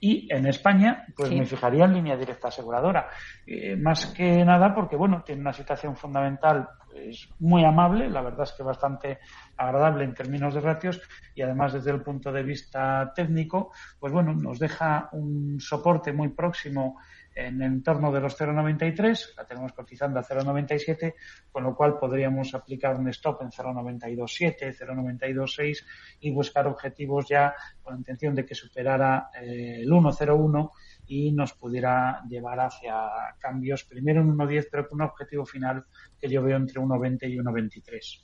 [0.00, 3.08] Y en España, pues me fijaría en línea directa aseguradora.
[3.46, 8.42] Eh, más que nada porque, bueno, tiene una situación fundamental pues, muy amable, la verdad
[8.42, 9.18] es que bastante
[9.56, 11.00] agradable en términos de ratios
[11.34, 16.28] y además desde el punto de vista técnico, pues bueno, nos deja un soporte muy
[16.28, 16.98] próximo
[17.38, 21.14] en el entorno de los 0,93, la tenemos cotizando a 0,97,
[21.52, 25.86] con lo cual podríamos aplicar un stop en 0,927, 0,926
[26.20, 30.70] y buscar objetivos ya con la intención de que superara eh, el 1,01
[31.06, 33.08] y nos pudiera llevar hacia
[33.38, 35.84] cambios primero en 1.10, pero con un objetivo final
[36.20, 38.22] que yo veo entre 1.20 y 1.23.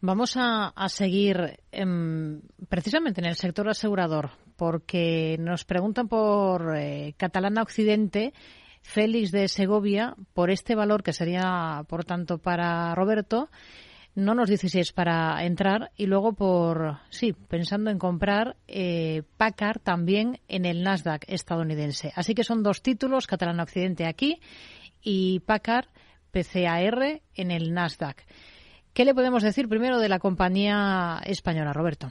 [0.00, 1.58] Vamos a, seguir
[2.68, 8.34] precisamente en el sector asegurador, porque nos preguntan por eh, Catalana Occidente,
[8.82, 13.50] Félix de Segovia, por este valor que sería, por tanto, para Roberto.
[14.16, 19.22] No nos dice si es para entrar y luego por, sí, pensando en comprar eh,
[19.84, 22.12] también en el Nasdaq estadounidense.
[22.16, 24.40] Así que son dos títulos, Catalana Occidente aquí
[25.00, 25.86] y Packard
[26.32, 28.24] PCAR en el Nasdaq.
[28.92, 32.10] ¿Qué le podemos decir primero de la compañía española, Roberto?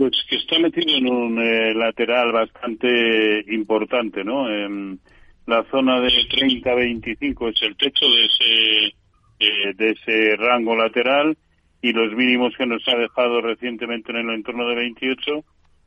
[0.00, 4.50] Pues que está metido en un eh, lateral bastante importante, ¿no?
[4.50, 4.98] En
[5.44, 8.94] la zona de 30-25 es el techo de ese,
[9.40, 11.36] eh, de ese rango lateral
[11.82, 15.44] y los mínimos que nos ha dejado recientemente en el entorno de 28,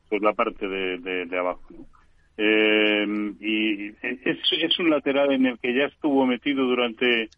[0.08, 1.84] pues la parte de, de, abajo, ¿no?
[2.36, 3.06] Eh,
[3.40, 7.30] y es, es un lateral en el que ya estuvo metido durante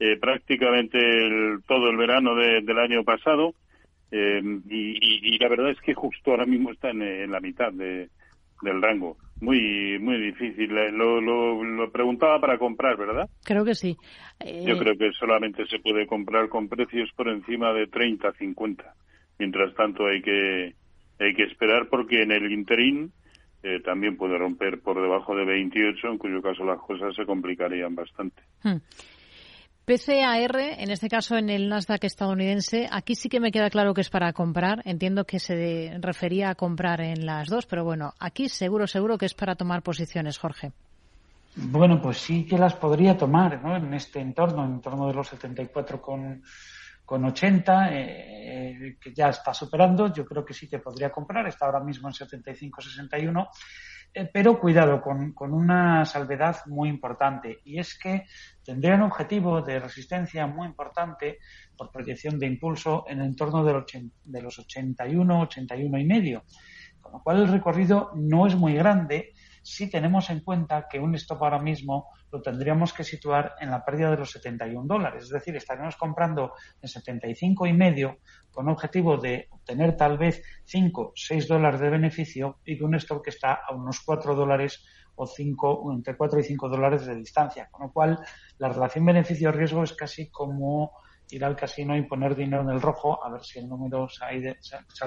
[0.00, 0.98] eh, prácticamente
[1.68, 3.54] todo el verano del año pasado
[4.16, 4.40] eh,
[4.70, 8.08] y, la verdad es que justo ahora mismo está en, la mitad de,
[8.62, 9.16] del rango.
[9.40, 10.70] Muy muy difícil.
[10.78, 13.28] Eh, lo, lo, preguntaba para comprar, ¿verdad?
[13.44, 13.96] Creo que sí.
[14.64, 18.94] Yo creo que solamente se puede comprar con precios por encima de 30, 50.
[19.40, 20.74] Mientras tanto hay que
[21.18, 23.12] hay que esperar porque en el interín
[23.82, 28.42] también puede romper por debajo de 28, en cuyo caso las cosas se complicarían bastante.
[28.62, 28.76] Hmm.
[29.84, 34.00] PCAR, en este caso en el Nasdaq estadounidense, aquí sí que me queda claro que
[34.00, 34.80] es para comprar.
[34.86, 39.26] Entiendo que se refería a comprar en las dos, pero bueno, aquí seguro, seguro que
[39.26, 40.72] es para tomar posiciones, Jorge.
[41.56, 43.76] Bueno, pues sí que las podría tomar, ¿no?
[43.76, 46.00] En este entorno, en torno de los 74
[47.04, 50.12] con, con 80, eh, que ya está superando.
[50.12, 51.46] Yo creo que sí que podría comprar.
[51.46, 53.48] Está ahora mismo en 75-61
[54.16, 58.26] eh, pero cuidado con, con, una salvedad muy importante y es que
[58.64, 61.40] tendría un objetivo de resistencia muy importante
[61.76, 63.84] por proyección de impulso en el entorno de los,
[64.22, 66.44] de los 81, 81 y medio,
[67.00, 69.34] con lo cual el recorrido no es muy grande
[69.64, 73.82] si tenemos en cuenta que un stop ahora mismo lo tendríamos que situar en la
[73.82, 75.24] pérdida de los 71 dólares.
[75.24, 76.52] Es decir, estaríamos comprando
[76.82, 78.18] en 75 y medio
[78.50, 83.24] con objetivo de obtener tal vez 5, 6 dólares de beneficio y con un stop
[83.24, 84.84] que está a unos 4 dólares
[85.14, 87.68] o 5, entre 4 y 5 dólares de distancia.
[87.70, 88.18] Con lo cual,
[88.58, 90.92] la relación beneficio-riesgo es casi como
[91.34, 94.56] ir al casino y poner dinero en el rojo a ver si el número sale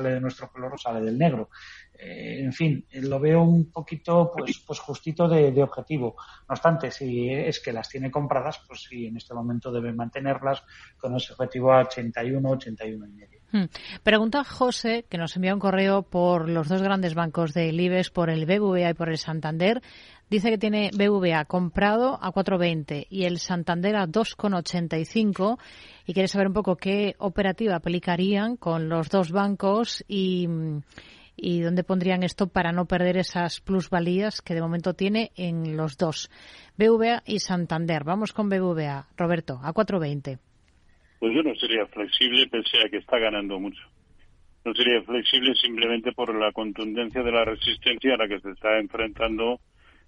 [0.10, 1.50] de nuestro color o sale del negro.
[1.94, 6.16] Eh, en fin, lo veo un poquito pues, pues justito de, objetivo.
[6.48, 10.64] No obstante, si es que las tiene compradas, pues sí, en este momento debe mantenerlas
[10.98, 13.40] con ese objetivo a 81, 81 y medio.
[13.52, 13.66] Hmm.
[14.04, 18.30] Pregunta José, que nos envía un correo por los dos grandes bancos del IBEX, por
[18.30, 19.82] el BBVA y por el Santander.
[20.30, 25.58] Dice que tiene BVA comprado a 4.20 y el Santander a 2.85
[26.08, 30.48] y quiere saber un poco qué operativa aplicarían con los dos bancos y,
[31.36, 35.98] y dónde pondrían esto para no perder esas plusvalías que de momento tiene en los
[35.98, 36.32] dos,
[36.78, 38.06] BVA y Santander.
[38.06, 39.08] Vamos con BVA.
[39.18, 40.40] Roberto, a 4.20.
[41.20, 43.84] Pues yo no sería flexible pese a que está ganando mucho.
[44.64, 48.80] No sería flexible simplemente por la contundencia de la resistencia a la que se está
[48.80, 49.60] enfrentando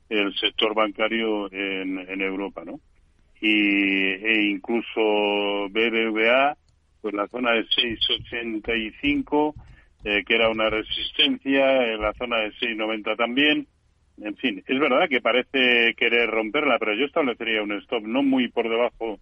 [0.07, 2.79] el sector bancario en, en Europa, ¿no?
[3.41, 6.57] Y e incluso BBVA,
[7.01, 9.53] pues la zona de 6,85,
[10.03, 13.67] eh, que era una resistencia, en la zona de 6,90 también.
[14.21, 18.49] En fin, es verdad que parece querer romperla, pero yo establecería un stop no muy
[18.49, 19.17] por debajo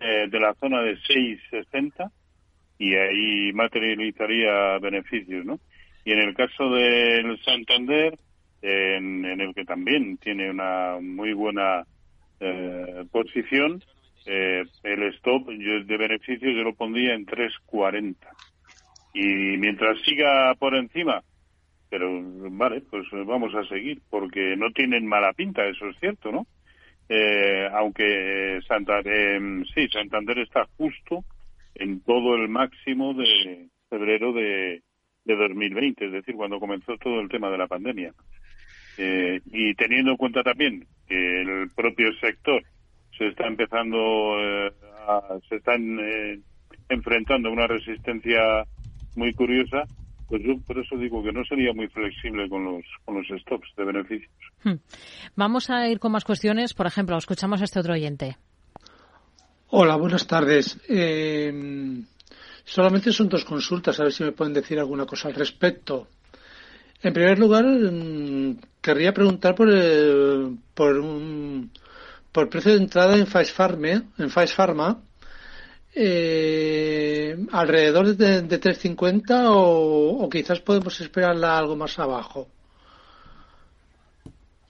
[0.00, 2.10] eh, de la zona de 6,60
[2.78, 5.60] y ahí materializaría beneficios, ¿no?
[6.04, 8.18] Y en el caso del Santander,
[8.60, 11.84] en, el que también tiene una muy buena
[12.40, 13.82] eh, posición.
[14.26, 18.16] Eh, el stop de beneficios yo lo pondría en 3.40.
[19.12, 21.22] Y mientras siga por encima,
[21.88, 22.20] pero
[22.50, 26.46] vale, pues vamos a seguir, porque no tienen mala pinta, eso es cierto, ¿no?
[27.08, 29.40] Eh, aunque Santander,
[29.74, 31.24] sí, Santander está justo
[31.74, 34.82] en todo el máximo de febrero de,
[35.24, 38.12] de 2020, es decir, cuando comenzó todo el tema de la pandemia.
[38.96, 42.62] Eh, y teniendo en cuenta también que el propio sector
[43.16, 43.98] se está empezando,
[44.40, 44.72] eh,
[45.08, 46.40] a, se están eh,
[46.88, 48.64] enfrentando a una resistencia
[49.16, 49.84] muy curiosa,
[50.28, 53.68] pues yo por eso digo que no sería muy flexible con los, con los stops
[53.76, 54.32] de beneficios.
[54.64, 54.76] Hmm.
[55.36, 56.74] Vamos a ir con más cuestiones.
[56.74, 58.36] Por ejemplo, escuchamos a este otro oyente.
[59.68, 60.80] Hola, buenas tardes.
[62.64, 66.08] solamente son dos consultas, a ver si me pueden decir alguna cosa al respecto.
[67.04, 71.70] En primer lugar, mm, querría preguntar por el, por un
[72.32, 75.02] por precio de entrada en Pfizer Pharma,
[75.94, 82.48] en eh, alrededor de, de 350 o, o, quizás podemos esperarla algo más abajo.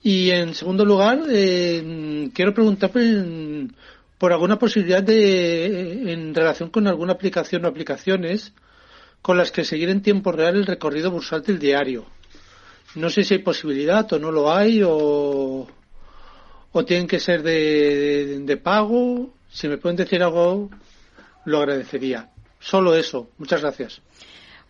[0.03, 3.01] Y en segundo lugar, eh, quiero preguntar por,
[4.19, 8.53] por, alguna posibilidad de, en relación con alguna aplicación o aplicaciones
[9.21, 12.14] con las que seguir en tiempo real el recorrido bursal del diario.
[12.95, 15.67] No sé si hay posibilidad o no lo hay o,
[16.71, 19.29] o tienen que ser de, de pago.
[19.49, 20.69] Si me pueden decir algo,
[21.45, 22.29] lo agradecería.
[22.59, 23.29] Solo eso.
[23.37, 24.01] Muchas gracias.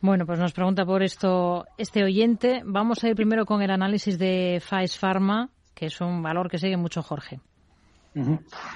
[0.02, 2.62] Bueno, pues nos pregunta por esto este oyente.
[2.66, 6.58] Vamos a ir primero con el análisis de Pfizer Pharma, que es un valor que
[6.58, 7.40] sigue mucho Jorge.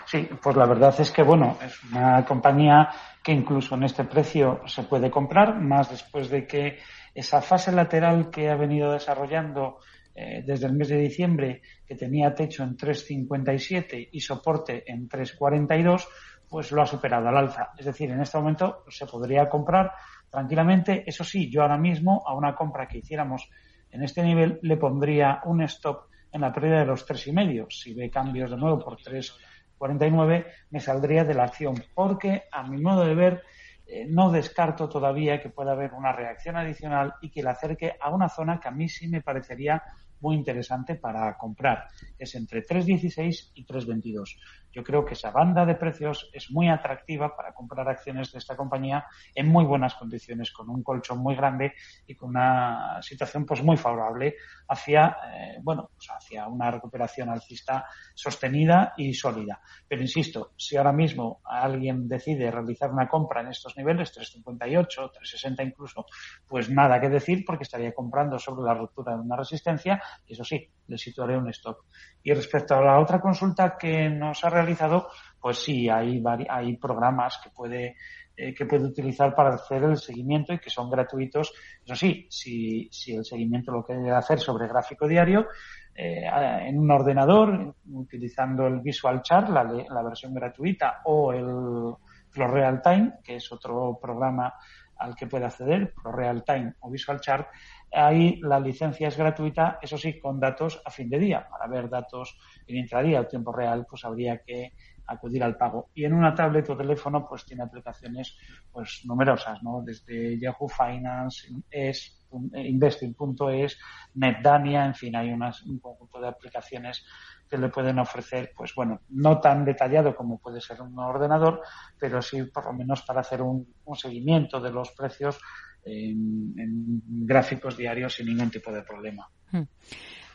[0.06, 2.90] Sí, pues la verdad es que, bueno, es una compañía
[3.24, 6.80] que incluso en este precio se puede comprar, más después de que
[7.20, 9.80] esa fase lateral que ha venido desarrollando
[10.16, 16.08] eh, desde el mes de diciembre, que tenía techo en 3,57 y soporte en 3,42,
[16.48, 17.72] pues lo ha superado al alza.
[17.78, 19.92] Es decir, en este momento se podría comprar
[20.30, 21.04] tranquilamente.
[21.06, 23.50] Eso sí, yo ahora mismo a una compra que hiciéramos
[23.92, 27.68] en este nivel le pondría un stop en la pérdida de los tres y medio.
[27.70, 32.82] Si ve cambios de nuevo por 3,49 me saldría de la acción porque a mi
[32.82, 33.44] modo de ver
[33.92, 38.12] eh, no descarto todavía que pueda haber una reacción adicional y que le acerque a
[38.12, 39.82] una zona que a mí sí me parecería
[40.22, 41.88] muy interesante para comprar.
[42.18, 44.38] Es entre 3,16 y 3,22.
[44.72, 48.56] Yo creo que esa banda de precios es muy atractiva para comprar acciones de esta
[48.56, 51.74] compañía en muy buenas condiciones, con un colchón muy grande
[52.06, 54.36] y con una situación pues muy favorable
[54.68, 59.62] hacia, eh, bueno, pues hacia una recuperación alcista sostenida y sólida.
[59.88, 65.64] Pero insisto, si ahora mismo alguien decide realizar una compra en estos niveles, 358, 360
[65.64, 66.06] incluso,
[66.48, 70.44] pues nada que decir porque estaría comprando sobre la ruptura de una resistencia y eso
[70.44, 71.78] sí, le situaré un stop.
[72.24, 77.40] Y respecto a la otra consulta que nos ha realizado, pues sí, hay, hay programas
[77.44, 77.96] que puede,
[78.36, 81.54] eh, que puede utilizar para hacer el seguimiento y que son gratuitos.
[81.84, 85.48] Eso sí, si, si el seguimiento lo quiere hacer sobre gráfico diario,
[85.96, 86.24] eh,
[86.68, 91.96] en un ordenador, utilizando el Visual Chart, la, la versión gratuita, o el
[92.30, 94.54] Flow Real Time, que es otro programa
[94.98, 97.48] al que puede acceder, Pro Real Time o Visual Chart,
[97.92, 101.48] Ahí la licencia es gratuita, eso sí, con datos a fin de día.
[101.50, 102.38] Para ver datos
[102.68, 104.74] en intradía o tiempo real, pues habría que
[105.10, 105.90] acudir al pago.
[105.94, 108.38] Y en una tablet o teléfono, pues tiene aplicaciones
[108.72, 109.82] pues numerosas, ¿no?
[109.84, 113.80] Desde Yahoo Finance, es, Investing.es,
[114.14, 117.04] NetDania, en fin, hay unas, un conjunto de aplicaciones
[117.50, 121.64] que le pueden ofrecer, pues bueno, no tan detallado como puede ser un ordenador,
[121.98, 125.40] pero sí por lo menos para hacer un, un seguimiento de los precios
[125.86, 129.28] en, gráficos diarios sin ningún tipo de problema.
[129.52, 129.64] Hmm.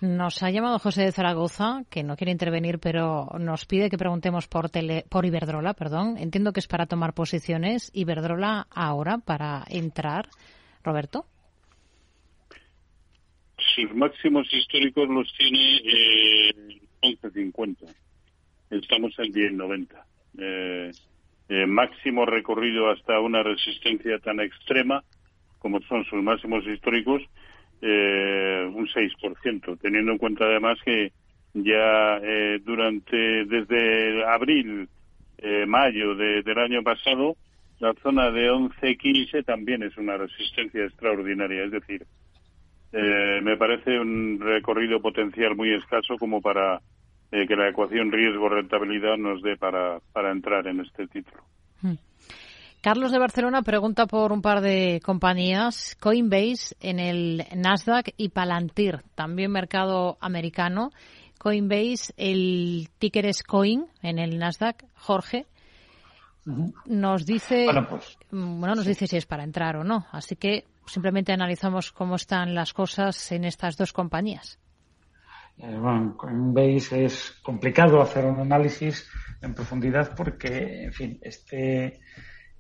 [0.01, 4.49] Nos ha llamado José de Zaragoza, que no quiere intervenir, pero nos pide que preguntemos
[4.49, 5.73] por, tele, por Iberdrola.
[5.75, 6.17] Perdón.
[6.19, 7.91] Entiendo que es para tomar posiciones.
[7.95, 10.29] Iberdrola ahora para entrar.
[10.83, 11.27] Roberto.
[13.75, 17.95] Sí, máximos históricos los tiene eh, 11.50.
[18.71, 20.05] Estamos en 10.90.
[20.39, 20.91] Eh,
[21.49, 25.03] eh, máximo recorrido hasta una resistencia tan extrema
[25.65, 27.23] como son sus máximos históricos,
[27.81, 31.11] eh, un 6%, teniendo en cuenta además que
[31.55, 34.91] ya eh, durante, desde abril,
[35.39, 37.37] eh, mayo del año pasado,
[37.79, 42.05] la zona de 11-15 también es una resistencia extraordinaria, es decir,
[42.93, 46.83] eh, me parece un recorrido potencial muy escaso como para
[47.31, 51.43] que la ecuación riesgo-rentabilidad nos dé para, para entrar en este título.
[51.81, 51.95] Hmm.
[52.85, 59.01] Carlos de Barcelona pregunta por un par de compañías, Coinbase en el Nasdaq y Palantir,
[59.15, 60.91] también mercado americano.
[61.39, 64.85] Coinbase, el ticker es Coin en el Nasdaq.
[64.97, 65.47] Jorge
[66.85, 70.05] nos dice, bueno, pues, bueno, nos dice si es para entrar o no.
[70.13, 74.59] Así que simplemente analizamos cómo están las cosas en estas dos compañías.
[75.57, 79.09] Eh, bueno, Coinbase es complicado hacer un análisis
[79.41, 82.03] en profundidad porque, en fin, este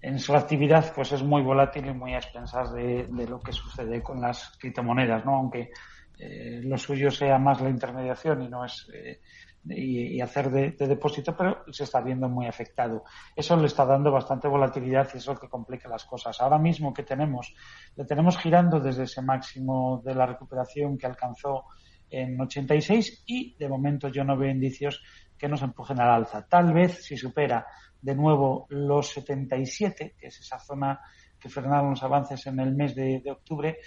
[0.05, 4.02] en su actividad pues es muy volátil y muy a expensas de, lo que sucede
[4.02, 5.36] con las criptomonedas, ¿no?
[5.36, 5.70] Aunque
[6.18, 9.22] eh, lo suyo sea más la intermediación y no es eh,
[9.64, 13.05] y, hacer de, depósito, pero se está viendo muy afectado.
[13.34, 16.38] Eso le está dando bastante volatilidad y eso es lo que complica las cosas.
[16.38, 17.55] Ahora mismo que tenemos,
[17.96, 21.64] le tenemos girando desde ese máximo de la recuperación que alcanzó
[22.11, 25.02] en 86 y de momento yo no veo indicios
[25.38, 26.46] que nos empujen al alza.
[26.46, 27.66] Tal vez si supera
[28.05, 31.00] de nuevo los 77, que es esa zona
[31.40, 33.78] que frenaron los avances en el mes de, octubre,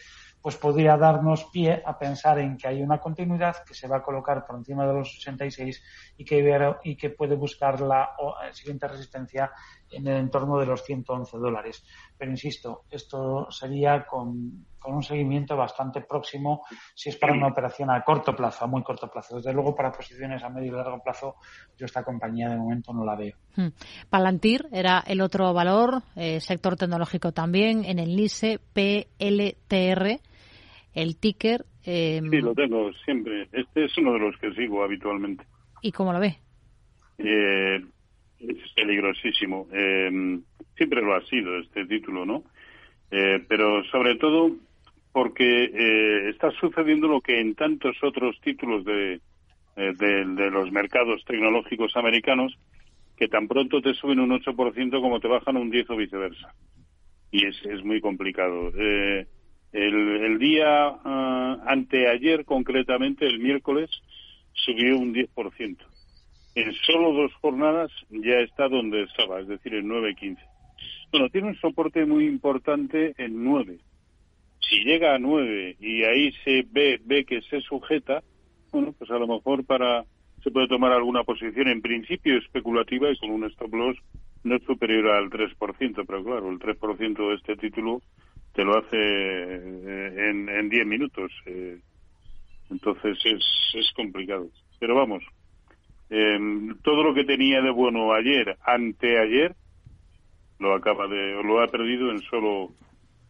[0.41, 4.03] pues podría darnos pie a pensar en que hay una continuidad que se va a
[4.03, 5.83] colocar por encima de los 86
[6.17, 8.09] y que, y que puede buscar la
[8.51, 9.51] siguiente resistencia
[9.91, 11.83] en el entorno de los 111 dólares.
[12.17, 16.63] Pero insisto, esto sería con, un seguimiento bastante próximo
[16.95, 19.37] si es para una operación a corto plazo, a muy corto plazo.
[19.37, 21.35] Desde luego, para posiciones a medio y largo plazo,
[21.77, 23.35] yo esta compañía de momento no la veo.
[23.55, 23.69] Hmm.
[24.09, 30.19] Palantir era el otro valor, eh, sector tecnológico también, en el NISE PLTR,
[30.93, 31.65] el ticker.
[31.83, 33.47] Eh, sí, lo tengo siempre.
[33.51, 35.45] Este es uno de los que sigo habitualmente.
[35.81, 36.37] ¿Y cómo lo ve?
[37.17, 37.81] Eh,
[38.39, 39.67] es peligrosísimo.
[39.71, 40.39] Eh,
[40.75, 42.43] siempre lo ha sido este título, ¿no?
[43.09, 44.51] Eh, pero sobre todo
[45.17, 49.19] porque eh, está sucediendo lo que en tantos otros títulos de,
[49.75, 52.55] de, los mercados tecnológicos americanos,
[53.17, 56.53] que tan pronto te suben un 8% como te bajan un 10 o viceversa.
[57.31, 58.71] Y es, es muy complicado.
[58.77, 59.25] el,
[59.73, 63.89] el día ah, anteayer, concretamente, el miércoles,
[64.53, 65.77] subió un 10%
[66.53, 70.37] en solo dos jornadas ya está donde estaba, es decir, en 9.15.
[71.11, 73.79] Bueno, tiene un soporte muy importante en 9.
[74.69, 78.23] Si llega a 9 y ahí se ve, ve que se sujeta,
[78.71, 80.03] bueno, pues a lo mejor para
[80.43, 83.97] se puede tomar alguna posición en principio especulativa y con un stop loss
[84.43, 88.01] no superior al 3%, pero claro, el 3% de este título
[88.53, 91.31] te lo hace eh, en, en 10 minutos.
[91.45, 91.79] Eh,
[92.69, 93.43] entonces es,
[93.73, 94.47] es complicado.
[94.79, 95.23] Pero vamos,
[96.09, 96.39] eh,
[96.83, 99.55] todo lo que tenía de bueno ayer, anteayer,
[100.59, 102.71] lo acaba de, lo ha perdido en solo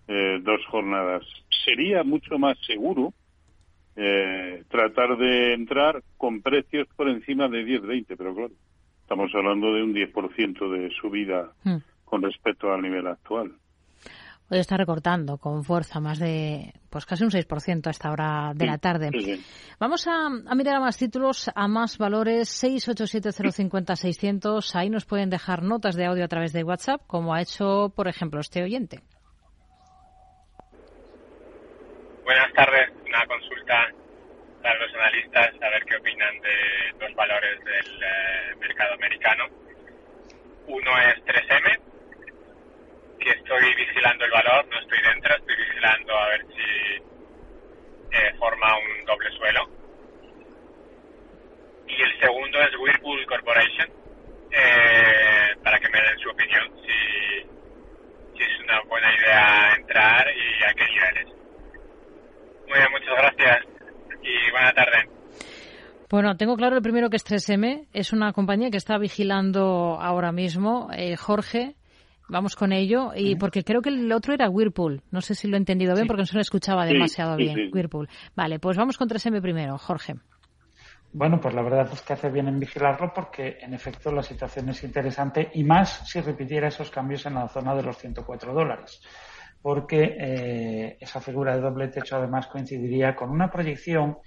[0.07, 1.23] eh, dos jornadas.
[1.65, 3.13] Sería mucho más seguro
[3.95, 8.53] eh, tratar de entrar con precios por encima de 10-20, pero claro,
[9.01, 11.77] estamos hablando de un 10% de subida hmm.
[12.05, 13.53] con respecto al nivel actual.
[14.49, 18.65] Hoy está recortando con fuerza, más de, pues casi un 6% a esta hora de
[18.65, 19.11] la tarde.
[19.77, 24.73] Vamos a, mirar a más títulos, a más valores, 687050600.
[24.75, 28.07] Ahí nos pueden dejar notas de audio a través de WhatsApp, como ha hecho, por
[28.07, 29.01] ejemplo, este oyente.
[32.28, 32.89] Buenas tardes.
[33.05, 33.89] Una consulta
[34.61, 39.45] para los analistas, a ver qué opinan de dos valores del eh, mercado americano.
[40.67, 41.80] Uno es 3M,
[43.17, 46.95] que estoy vigilando el valor, no estoy dentro, estoy vigilando a ver si
[48.11, 49.69] eh, forma un doble suelo.
[51.88, 53.89] Y el segundo es Whirlpool Corporation,
[54.51, 60.63] eh, para que me den su opinión, si, si es una buena idea entrar y
[60.65, 61.36] a qué niveles.
[62.68, 63.65] Muy bien, muchas gracias
[64.22, 65.09] y buena tarde.
[66.09, 70.32] Bueno, tengo claro el primero que es 3M, es una compañía que está vigilando ahora
[70.32, 70.89] mismo.
[70.93, 71.76] Eh, Jorge,
[72.30, 75.01] Vamos con ello, y porque creo que el otro era Whirlpool.
[75.11, 77.70] No sé si lo he entendido bien porque no se lo escuchaba demasiado bien.
[77.72, 78.09] Whirlpool.
[78.36, 80.15] Vale, pues vamos con 3M primero, Jorge.
[81.13, 84.68] Bueno, pues la verdad es que hace bien en vigilarlo porque en efecto la situación
[84.70, 89.01] es interesante y más si repitiera esos cambios en la zona de los 104 dólares.
[89.61, 94.17] Porque eh, esa figura de doble techo además coincidiría con una proyección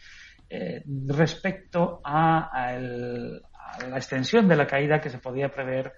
[0.49, 5.93] eh, respecto a, a la extensión de la caída que se podía prever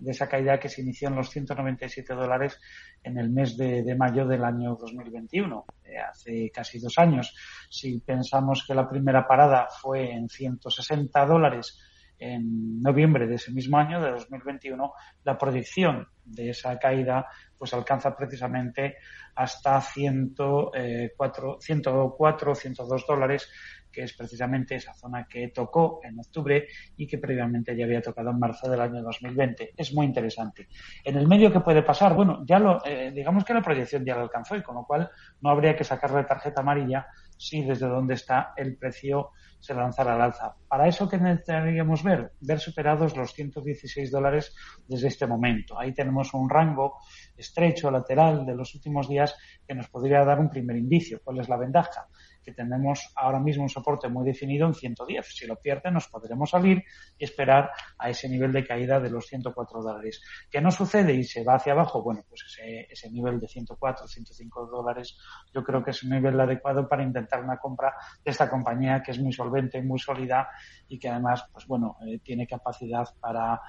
[0.00, 2.60] de esa caída que se inició en los 197 dólares
[3.02, 7.34] en el mes de, mayo del año 2021, eh, hace casi dos años.
[7.70, 11.78] Si pensamos que la primera parada fue en 160 dólares
[12.18, 14.92] en noviembre de ese mismo año, de 2021,
[15.24, 18.96] la proyección de esa caída pues alcanza precisamente
[19.34, 23.48] hasta 104, 104 102 dólares
[23.96, 26.66] que es precisamente esa zona que tocó en octubre
[26.98, 29.72] y que previamente ya había tocado en marzo del año 2020.
[29.74, 30.68] Es muy interesante.
[31.02, 34.14] En el medio que puede pasar, bueno, ya lo, eh, digamos que la proyección ya
[34.14, 35.10] lo alcanzó y con lo cual
[35.40, 37.06] no habría que sacarle tarjeta amarilla
[37.38, 39.30] si desde donde está el precio
[39.66, 40.54] se lanzara al alza.
[40.68, 42.32] Para eso, ¿qué necesitaríamos ver?
[42.40, 44.54] Ver superados los 116 dólares
[44.86, 45.78] desde este momento.
[45.78, 46.98] Ahí tenemos un rango
[47.36, 49.36] estrecho lateral de los últimos días
[49.66, 51.20] que nos podría dar un primer indicio.
[51.24, 52.06] ¿Cuál es la ventaja?
[52.46, 55.26] Que tenemos ahora mismo un soporte muy definido en 110.
[55.26, 56.84] Si lo pierde, nos podremos salir
[57.18, 60.22] y esperar a ese nivel de caída de los 104 dólares.
[60.48, 62.04] ¿Qué no sucede y se va hacia abajo?
[62.04, 65.18] Bueno, pues ese, ese nivel de 104, 105 dólares
[65.52, 67.92] yo creo que es un nivel adecuado para intentar una compra
[68.24, 70.48] de esta compañía que es muy solvente, muy sólida
[70.86, 73.60] y que además, pues bueno, eh, tiene capacidad para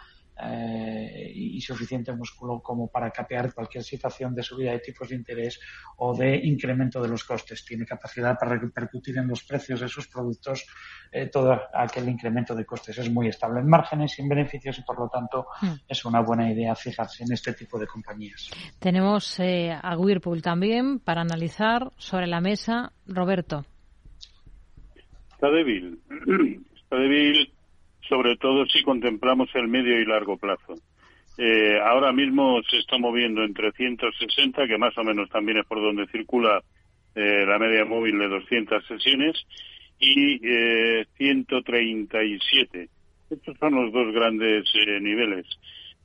[0.44, 5.60] eh, y suficiente músculo como para capear cualquier situación de subida de tipos de interés
[5.98, 7.66] o de incremento de los costes.
[7.66, 10.66] Tiene capacidad para repercutir en los precios de sus productos
[11.12, 12.98] eh, todo aquel incremento de costes.
[12.98, 15.74] Es muy estable en márgenes, sin beneficios y por lo tanto hmm.
[15.88, 18.52] es una buena idea fijarse en este tipo de compañías.
[18.80, 22.94] Tenemos eh, a Whirlpool también para analizar sobre la mesa.
[23.08, 23.66] Roberto.
[25.32, 26.00] Está débil.
[26.76, 27.57] Está débil
[28.08, 30.76] sobre todo si contemplamos el medio y largo plazo.
[31.38, 35.82] Eh, ahora mismo se está moviendo entre 160, que más o menos también es por
[35.82, 36.64] donde circula
[37.16, 39.36] eh, la media móvil de 200 sesiones,
[39.99, 42.89] y eh, 137.
[43.30, 45.45] Estos son los dos grandes eh, niveles.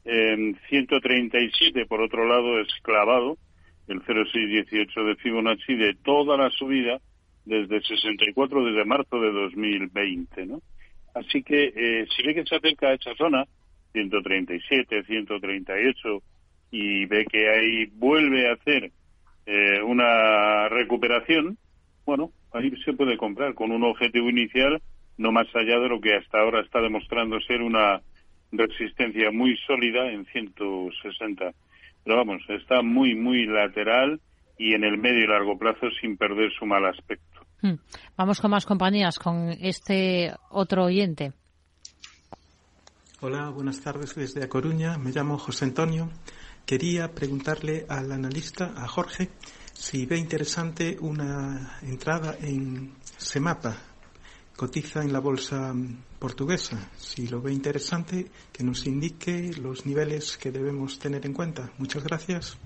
[0.04, 3.38] 137, por otro lado, es clavado,
[3.86, 6.98] el 0,618 de Fibonacci de toda la subida
[7.44, 10.60] desde 64, desde marzo de 2020, ¿no?
[11.14, 13.44] Así que eh, si ve que se acerca a esa zona,
[13.92, 16.22] 137, 138,
[16.70, 18.90] y ve que ahí vuelve a hacer
[19.46, 21.58] eh, una recuperación,
[22.06, 24.80] bueno, ahí se puede comprar con un objetivo inicial
[25.18, 28.00] no más allá de lo que hasta ahora está demostrando ser una
[28.50, 31.52] resistencia muy sólida en 160.
[32.04, 34.20] Pero vamos, está muy, muy lateral
[34.58, 37.31] y en el medio y largo plazo sin perder su mal aspecto.
[37.62, 37.76] Hmm.
[38.16, 41.32] Vamos con más compañías, con este otro oyente.
[43.20, 44.98] Hola, buenas tardes desde A Coruña.
[44.98, 46.10] Me llamo José Antonio.
[46.66, 49.30] Quería preguntarle al analista, a Jorge,
[49.72, 53.76] si ve interesante una entrada en Semapa.
[54.56, 55.72] Cotiza en la bolsa
[56.18, 56.90] portuguesa.
[56.96, 61.70] Si lo ve interesante, que nos indique los niveles que debemos tener en cuenta.
[61.78, 62.58] Muchas gracias.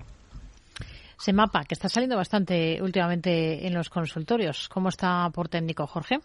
[1.19, 4.69] Semapa, que está saliendo bastante últimamente en los consultorios.
[4.69, 6.21] ¿Cómo está por técnico, Jorge?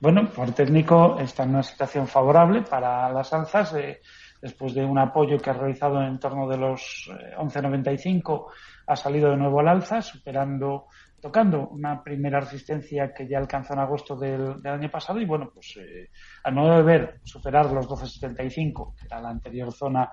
[0.00, 3.74] Bueno, por técnico está en una situación favorable para las alzas.
[3.74, 4.00] Eh,
[4.40, 8.54] después de un apoyo que ha realizado en torno de los 11.95, eh,
[8.86, 10.86] ha salido de nuevo al alza, superando,
[11.20, 15.20] tocando una primera resistencia que ya alcanzó en agosto del, año pasado.
[15.20, 16.10] Y bueno, pues eh,
[16.44, 20.12] a no deber superar los 12.75, que era la anterior zona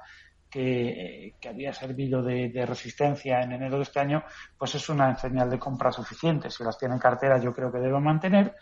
[0.53, 4.23] que, había servido de, resistencia en enero de este año,
[4.57, 6.51] pues es una señal de compra suficiente.
[6.51, 8.55] Si las tiene en cartera, yo creo que debe mantener.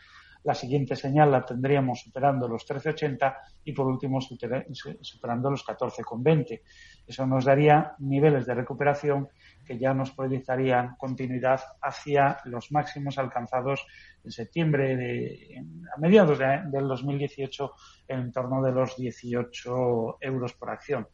[0.44, 3.36] La siguiente señal la tendríamos superando los 13,80
[3.66, 6.62] y por último superando los 14,20.
[7.06, 9.30] Eso nos daría niveles de recuperación
[9.64, 13.86] que ya nos proyectarían continuidad hacia los máximos alcanzados
[14.24, 15.64] en septiembre, de,
[15.96, 17.74] a mediados del 2018,
[18.08, 21.08] en torno de los 18 euros por acción.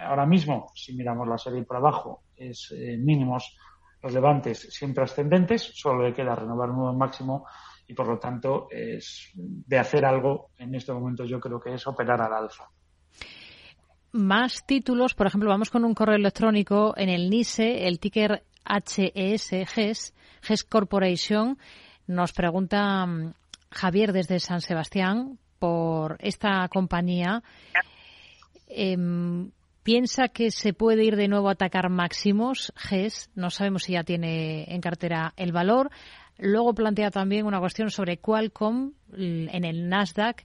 [0.00, 3.56] Ahora mismo, si miramos la serie por abajo, es eh, mínimos
[4.02, 7.46] relevantes siempre ascendentes, solo le queda renovar un nuevo máximo
[7.86, 11.86] y por lo tanto es de hacer algo en este momento yo creo que es
[11.86, 12.68] operar al alfa.
[14.12, 19.50] Más títulos, por ejemplo, vamos con un correo electrónico en el NISE, el ticker HES,
[19.66, 21.58] GES, GES Corporation,
[22.06, 23.34] nos pregunta mm,
[23.70, 27.42] Javier desde San Sebastián por esta compañía.
[28.66, 29.50] Em,
[29.88, 32.74] ¿Piensa que se puede ir de nuevo a atacar máximos?
[32.76, 35.88] GES, no sabemos si ya tiene en cartera el valor.
[36.36, 40.44] Luego plantea también una cuestión sobre Qualcomm en el Nasdaq.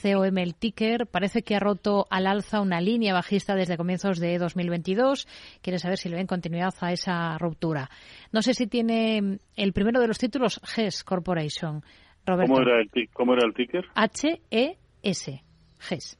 [0.00, 4.38] COM el ticker parece que ha roto al alza una línea bajista desde comienzos de
[4.38, 5.26] 2022.
[5.62, 7.90] Quiere saber si le ven continuidad a esa ruptura.
[8.30, 11.82] No sé si tiene el primero de los títulos GES Corporation.
[12.24, 12.52] Roberto.
[12.52, 13.84] ¿Cómo era el, cómo era el ticker?
[13.96, 15.42] H-E-S.
[15.80, 16.18] GES.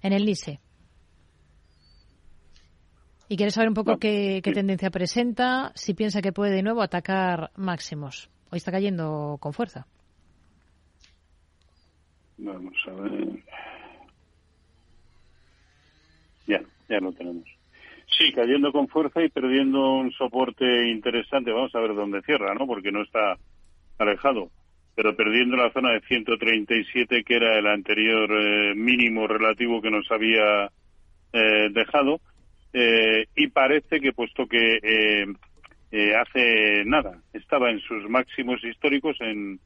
[0.00, 0.24] En el.
[3.28, 7.50] Y quiere saber un poco qué, tendencia presenta, si piensa que puede de nuevo atacar
[7.56, 8.30] máximos.
[8.50, 9.86] Hoy está cayendo con fuerza.
[12.36, 13.28] Vamos a ver.
[16.46, 17.44] Ya, ya lo tenemos.
[18.18, 21.50] Sí, cayendo con fuerza y perdiendo un soporte interesante.
[21.50, 22.66] Vamos a ver dónde cierra, ¿no?
[22.66, 23.38] Porque no está
[23.98, 24.50] alejado.
[24.94, 30.08] Pero perdiendo la zona de 137, que era el anterior eh, mínimo relativo que nos
[30.10, 30.70] había
[31.32, 32.20] eh, dejado
[32.76, 35.26] eh, y parece que puesto que eh,
[35.92, 39.60] eh, hace nada estaba en sus máximos históricos en,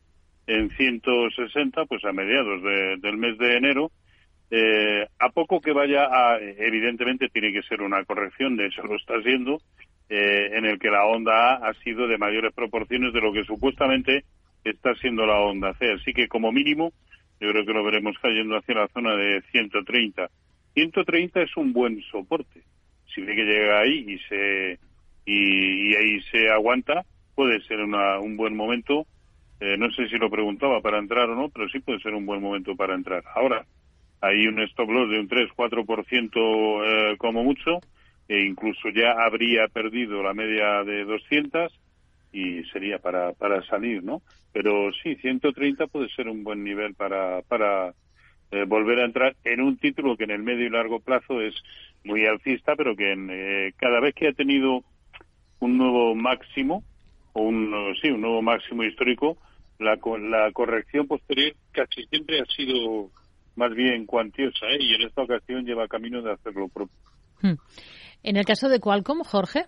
[0.47, 3.91] en 160, pues a mediados del mes de enero,
[5.19, 9.23] a poco que vaya a, evidentemente tiene que ser una corrección, de hecho lo está
[9.23, 9.59] siendo,
[10.11, 14.25] en el que la onda A ha sido de mayores proporciones de lo que supuestamente
[14.65, 15.93] está siendo la onda C.
[15.93, 16.93] Así que como mínimo,
[17.41, 20.29] yo creo que lo veremos cayendo hacia la zona de 130.
[20.75, 22.63] 130 es un buen soporte
[23.19, 24.79] si ve que llega ahí y se
[25.27, 27.05] y, ahí se aguanta,
[27.35, 29.07] puede ser una, un buen momento.
[29.61, 32.25] Eh, no sé si lo preguntaba para entrar o no, pero sí puede ser un
[32.25, 33.25] buen momento para entrar.
[33.35, 33.67] Ahora,
[34.21, 36.33] hay un stop loss de un 3-4%
[36.85, 37.81] eh, como mucho,
[38.29, 41.73] e incluso ya habría perdido la media de 200
[42.33, 44.23] y sería para, para salir, ¿no?
[44.53, 47.93] Pero sí, 130 puede ser un buen nivel para, para
[48.51, 51.55] eh, volver a entrar en un título que en el medio y largo plazo es
[52.09, 54.83] muy alcista, pero que en, eh, cada vez que ha tenido
[55.61, 56.83] un nuevo máximo,
[57.35, 59.37] o un, sí, un nuevo máximo histórico,
[59.79, 63.11] la, la corrección posterior casi siempre ha sido
[63.55, 64.79] más bien cuantiosa ¿eh?
[64.81, 66.97] y en esta ocasión lleva camino de hacerlo propio.
[67.43, 67.55] Hmm.
[68.23, 69.67] En el caso de Qualcomm, Jorge.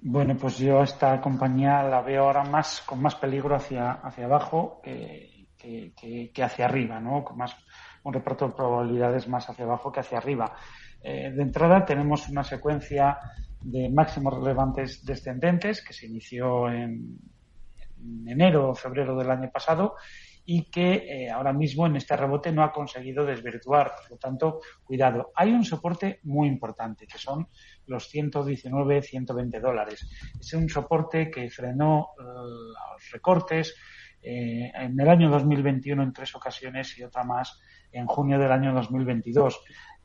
[0.00, 4.80] Bueno, pues yo esta compañía la veo ahora más con más peligro hacia, hacia abajo
[4.82, 7.24] que, que, hacia arriba, ¿no?
[7.24, 7.56] Con más
[8.04, 10.54] un reparto de probabilidades más hacia abajo que hacia arriba.
[11.02, 13.18] Eh, de entrada tenemos una secuencia
[13.60, 17.18] de máximos relevantes descendentes que se inició en,
[17.98, 19.96] en enero o febrero del año pasado
[20.50, 23.92] y que eh, ahora mismo en este rebote no ha conseguido desvirtuar.
[23.94, 25.30] Por lo tanto, cuidado.
[25.34, 27.48] Hay un soporte muy importante, que son
[27.86, 30.08] los 119, 120 dólares.
[30.40, 33.76] Es un soporte que frenó eh, los recortes
[34.20, 37.60] en el año 2021 en tres ocasiones y otra más
[37.92, 39.60] en junio del año 2022.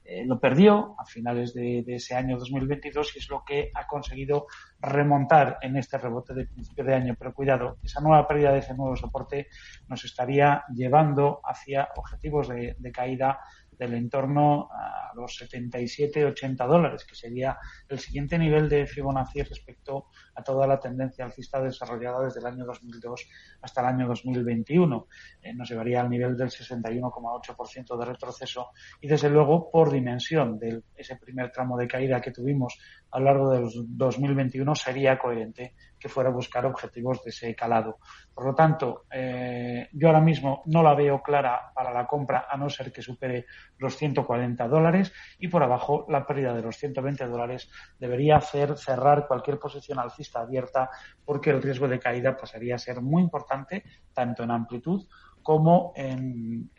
[0.05, 4.47] Eh, lo perdió a finales de, ese año 2022 y es lo que ha conseguido
[4.79, 7.15] remontar en este rebote de principio de año.
[7.17, 9.47] Pero cuidado, esa nueva pérdida de ese nuevo soporte
[9.87, 13.39] nos estaría llevando hacia objetivos de, de caída
[13.83, 17.57] del entorno a los 77-80 dólares, que sería
[17.89, 22.65] el siguiente nivel de Fibonacci respecto a toda la tendencia alcista desarrollada desde el año
[22.65, 23.27] 2002
[23.61, 25.07] hasta el año 2021.
[25.41, 28.69] Eh, nos llevaría al nivel del 61,8% de retroceso
[29.01, 32.79] y, desde luego, por dimensión de ese primer tramo de caída que tuvimos
[33.11, 37.97] a lo largo del 2021, sería coherente que fuera a buscar objetivos de ese calado.
[38.33, 42.57] Por lo tanto, eh, yo ahora mismo no la veo clara para la compra a
[42.57, 43.45] no ser que supere
[43.77, 49.27] los 140 dólares y por abajo la pérdida de los 120 dólares debería hacer cerrar
[49.29, 50.89] cualquier posición alcista abierta
[51.23, 55.07] porque el riesgo de caída pasaría a ser muy importante tanto en amplitud
[55.41, 56.69] como en,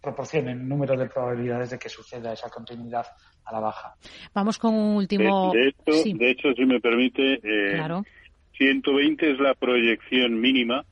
[0.00, 3.06] proporción, en número de probabilidades de que suceda esa continuidad
[3.44, 3.96] a la baja.
[4.32, 5.52] Vamos con un último.
[5.52, 5.68] De,
[6.30, 8.02] hecho, si me permite, eh, claro.
[8.60, 10.84] 120 es la proyección mínima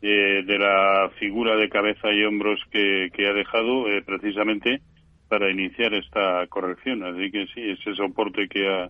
[0.00, 4.80] eh, de la figura de cabeza y hombros que, ha dejado eh, precisamente
[5.26, 7.02] para iniciar esta corrección.
[7.02, 8.88] Así que sí, ese soporte que ha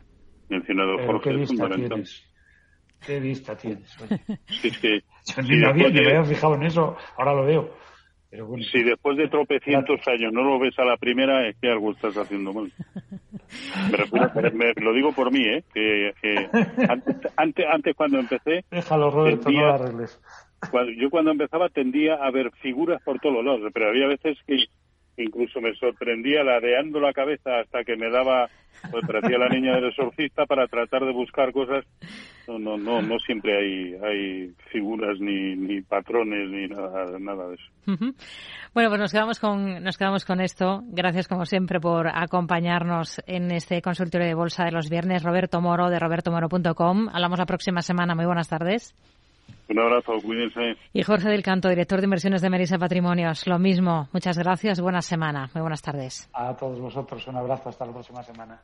[0.51, 1.89] mencionado Jorge ¿qué es fundamental.
[1.89, 2.25] Tienes?
[3.07, 3.97] ¿Qué vista tienes?
[4.63, 5.01] es que,
[5.43, 7.75] Yo ni me había fijado en eso, ahora lo veo.
[8.31, 12.17] Si después de tropecientos años no lo ves a la primera, es que algo estás
[12.17, 12.71] haciendo mal.
[14.53, 15.65] Me, lo digo por mí, ¿eh?
[15.73, 16.13] Que,
[17.39, 18.65] antes, antes, cuando empecé...
[18.71, 20.21] Déjalo, Roberto, no lo arregles.
[20.99, 24.67] yo cuando empezaba tendía a ver figuras por todos lados, pero había veces que
[25.23, 28.49] incluso me sorprendía ladeando la cabeza hasta que me daba,
[28.91, 31.85] pues parecía la niña del exorcista para tratar de buscar cosas.
[32.47, 37.55] No, no, no, no siempre hay, hay figuras ni, ni patrones ni nada, nada de
[37.55, 38.15] eso.
[38.75, 40.83] Bueno, pues nos quedamos con, nos quedamos con esto.
[40.87, 45.23] Gracias como siempre por acompañarnos en este consultorio de bolsa de los viernes.
[45.23, 47.09] Roberto Moro de robertomoro.com.
[47.13, 48.15] Hablamos la próxima semana.
[48.15, 48.95] Muy buenas tardes.
[49.69, 50.77] Un abrazo, cuídense.
[50.93, 53.47] Y Jorge del Canto, director de inversiones de Merisa Patrimonios.
[53.47, 56.29] Lo mismo, muchas gracias, buena semana, muy buenas tardes.
[56.33, 58.61] A todos vosotros, un abrazo, hasta la próxima semana.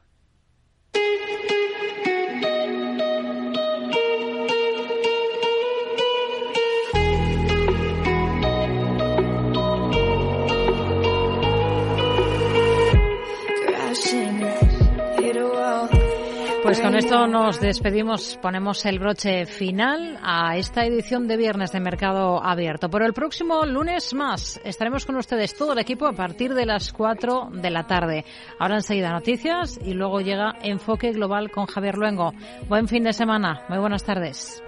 [16.65, 21.79] Pues con esto nos despedimos, ponemos el broche final a esta edición de viernes de
[21.79, 22.89] Mercado Abierto.
[22.89, 26.91] Por el próximo lunes más estaremos con ustedes todo el equipo a partir de las
[26.95, 28.25] 4 de la tarde.
[28.59, 32.33] Ahora enseguida noticias y luego llega Enfoque Global con Javier Luengo.
[32.67, 34.63] Buen fin de semana, muy buenas tardes.